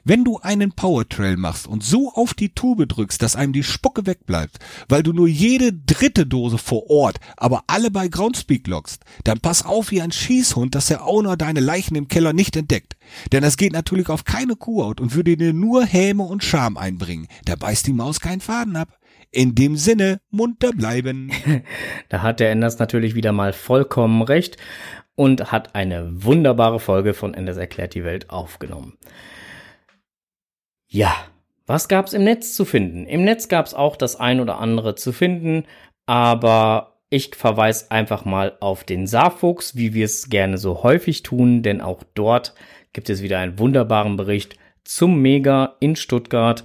Wenn 0.04 0.24
du 0.24 0.38
einen 0.38 0.72
Powertrail 0.72 1.36
machst 1.36 1.66
und 1.66 1.82
so 1.82 2.12
auf 2.12 2.34
die 2.34 2.50
Tube 2.50 2.86
drückst, 2.86 3.22
dass 3.22 3.36
einem 3.36 3.52
die 3.52 3.62
Spucke 3.62 4.06
wegbleibt, 4.06 4.58
weil 4.88 5.02
du 5.02 5.12
nur 5.12 5.28
jede 5.28 5.72
dritte 5.72 6.26
Dose 6.26 6.58
vor 6.58 6.90
Ort, 6.90 7.20
aber 7.36 7.64
alle 7.66 7.90
bei 7.90 8.08
Groundspeak 8.08 8.66
lockst, 8.66 9.02
dann 9.24 9.40
pass 9.40 9.64
auf 9.64 9.90
wie 9.90 10.02
ein 10.02 10.12
Schießhund, 10.12 10.74
dass 10.74 10.86
der 10.86 11.06
Owner 11.06 11.36
deine 11.36 11.60
Leichen 11.60 11.96
im 11.96 12.08
Keller 12.08 12.32
nicht 12.32 12.56
entdeckt. 12.56 12.96
Denn 13.32 13.42
das 13.42 13.56
geht 13.56 13.72
natürlich 13.72 14.08
auf 14.08 14.24
keine 14.24 14.56
Kuhhaut 14.56 15.00
und 15.00 15.14
würde 15.14 15.36
dir 15.36 15.52
nur 15.52 15.84
Häme 15.84 16.24
und 16.24 16.44
Scham 16.44 16.76
einbringen. 16.76 17.28
Da 17.44 17.56
beißt 17.56 17.86
die 17.86 17.92
Maus 17.92 18.20
keinen 18.20 18.40
Faden 18.40 18.76
ab. 18.76 18.98
In 19.30 19.54
dem 19.54 19.76
Sinne, 19.76 20.20
munter 20.30 20.72
bleiben. 20.72 21.32
da 22.08 22.22
hat 22.22 22.40
der 22.40 22.52
Enders 22.52 22.78
natürlich 22.78 23.14
wieder 23.14 23.32
mal 23.32 23.52
vollkommen 23.52 24.22
recht 24.22 24.56
und 25.16 25.52
hat 25.52 25.74
eine 25.74 26.24
wunderbare 26.24 26.80
Folge 26.80 27.14
von 27.14 27.34
Enders 27.34 27.56
erklärt 27.56 27.94
die 27.94 28.04
Welt 28.04 28.30
aufgenommen. 28.30 28.94
Ja, 30.94 31.12
was 31.66 31.88
gab's 31.88 32.12
im 32.12 32.22
Netz 32.22 32.54
zu 32.54 32.64
finden? 32.64 33.04
Im 33.06 33.24
Netz 33.24 33.48
gab's 33.48 33.74
auch 33.74 33.96
das 33.96 34.14
ein 34.14 34.38
oder 34.38 34.60
andere 34.60 34.94
zu 34.94 35.10
finden, 35.10 35.64
aber 36.06 37.00
ich 37.10 37.34
verweise 37.34 37.90
einfach 37.90 38.24
mal 38.24 38.56
auf 38.60 38.84
den 38.84 39.08
Saarfuchs, 39.08 39.74
wie 39.74 39.92
wir 39.92 40.04
es 40.04 40.30
gerne 40.30 40.56
so 40.56 40.84
häufig 40.84 41.24
tun, 41.24 41.64
denn 41.64 41.80
auch 41.80 42.04
dort 42.14 42.54
gibt 42.92 43.10
es 43.10 43.22
wieder 43.22 43.40
einen 43.40 43.58
wunderbaren 43.58 44.16
Bericht 44.16 44.56
zum 44.84 45.20
Mega 45.20 45.74
in 45.80 45.96
Stuttgart, 45.96 46.62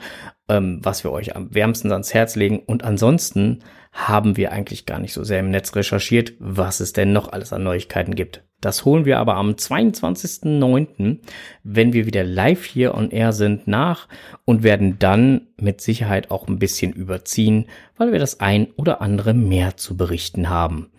ähm, 0.47 0.79
was 0.83 1.03
wir 1.03 1.11
euch 1.11 1.35
am 1.35 1.51
wärmsten 1.55 1.91
ans 1.91 2.13
Herz 2.13 2.35
legen. 2.35 2.59
Und 2.59 2.83
ansonsten 2.83 3.63
haben 3.91 4.37
wir 4.37 4.51
eigentlich 4.51 4.85
gar 4.85 4.99
nicht 4.99 5.13
so 5.13 5.23
sehr 5.23 5.39
im 5.39 5.49
Netz 5.49 5.75
recherchiert, 5.75 6.33
was 6.39 6.79
es 6.79 6.93
denn 6.93 7.11
noch 7.11 7.31
alles 7.31 7.53
an 7.53 7.63
Neuigkeiten 7.63 8.15
gibt. 8.15 8.43
Das 8.61 8.83
holen 8.85 9.05
wir 9.05 9.19
aber 9.19 9.35
am 9.35 9.51
22.09., 9.51 11.19
wenn 11.63 11.93
wir 11.93 12.05
wieder 12.05 12.23
live 12.23 12.65
hier 12.65 12.93
on 12.93 13.09
air 13.09 13.31
sind, 13.31 13.67
nach 13.67 14.07
und 14.45 14.63
werden 14.63 14.99
dann 14.99 15.47
mit 15.57 15.81
Sicherheit 15.81 16.29
auch 16.29 16.47
ein 16.47 16.59
bisschen 16.59 16.91
überziehen, 16.91 17.67
weil 17.97 18.11
wir 18.11 18.19
das 18.19 18.39
ein 18.39 18.67
oder 18.75 19.01
andere 19.01 19.33
mehr 19.33 19.77
zu 19.77 19.95
berichten 19.95 20.49
haben. 20.49 20.91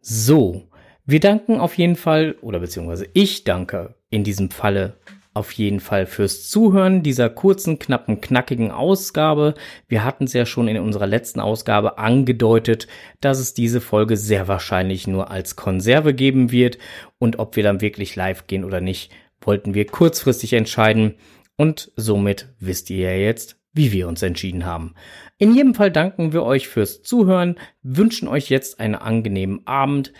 So, 0.00 0.64
wir 1.06 1.20
danken 1.20 1.60
auf 1.60 1.78
jeden 1.78 1.96
Fall, 1.96 2.34
oder 2.40 2.58
beziehungsweise 2.58 3.06
ich 3.14 3.44
danke 3.44 3.94
in 4.10 4.24
diesem 4.24 4.50
Falle 4.50 4.96
auf 5.38 5.52
jeden 5.52 5.78
Fall 5.78 6.06
fürs 6.06 6.50
Zuhören 6.50 7.04
dieser 7.04 7.30
kurzen, 7.30 7.78
knappen, 7.78 8.20
knackigen 8.20 8.72
Ausgabe. 8.72 9.54
Wir 9.86 10.04
hatten 10.04 10.24
es 10.24 10.32
ja 10.32 10.44
schon 10.44 10.66
in 10.66 10.78
unserer 10.80 11.06
letzten 11.06 11.38
Ausgabe 11.38 11.96
angedeutet, 11.96 12.88
dass 13.20 13.38
es 13.38 13.54
diese 13.54 13.80
Folge 13.80 14.16
sehr 14.16 14.48
wahrscheinlich 14.48 15.06
nur 15.06 15.30
als 15.30 15.54
Konserve 15.54 16.12
geben 16.12 16.50
wird 16.50 16.78
und 17.18 17.38
ob 17.38 17.54
wir 17.54 17.62
dann 17.62 17.80
wirklich 17.80 18.16
live 18.16 18.48
gehen 18.48 18.64
oder 18.64 18.80
nicht, 18.80 19.12
wollten 19.40 19.74
wir 19.74 19.86
kurzfristig 19.86 20.54
entscheiden 20.54 21.14
und 21.56 21.92
somit 21.94 22.48
wisst 22.58 22.90
ihr 22.90 23.10
ja 23.10 23.16
jetzt, 23.16 23.60
wie 23.72 23.92
wir 23.92 24.08
uns 24.08 24.22
entschieden 24.22 24.66
haben. 24.66 24.94
In 25.38 25.54
jedem 25.54 25.74
Fall 25.74 25.92
danken 25.92 26.32
wir 26.32 26.42
euch 26.42 26.66
fürs 26.66 27.02
Zuhören, 27.02 27.54
wünschen 27.84 28.26
euch 28.26 28.50
jetzt 28.50 28.80
einen 28.80 28.96
angenehmen 28.96 29.64
Abend, 29.68 30.12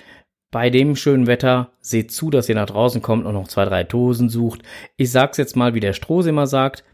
bei 0.51 0.71
dem 0.71 0.97
schönen 0.97 1.27
Wetter 1.27 1.73
seht 1.81 2.13
zu, 2.13 2.31
dass 2.31 2.49
ihr 2.49 2.55
nach 2.55 2.67
draußen 2.67 3.03
kommt 3.03 3.27
und 3.27 3.35
noch 3.35 3.49
zwei, 3.49 3.65
drei 3.65 3.85
Dosen 3.85 4.29
sucht. 4.29 4.63
Ich 4.97 5.11
sag's 5.11 5.37
jetzt 5.37 5.57
mal, 5.57 5.75
wie 5.75 5.81
der 5.81 5.93
Strohs 5.93 6.27
immer 6.27 6.47
sagt. 6.47 6.85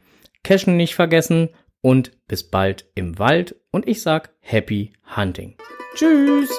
Cashen 0.43 0.77
nicht 0.77 0.95
vergessen 0.95 1.51
und 1.81 2.12
bis 2.29 2.45
bald 2.45 2.87
im 2.95 3.19
Wald. 3.19 3.57
Und 3.71 3.88
ich 3.88 4.03
sag 4.03 4.31
Happy 4.40 4.93
Hunting. 5.17 5.57
Tschüss! 5.95 6.51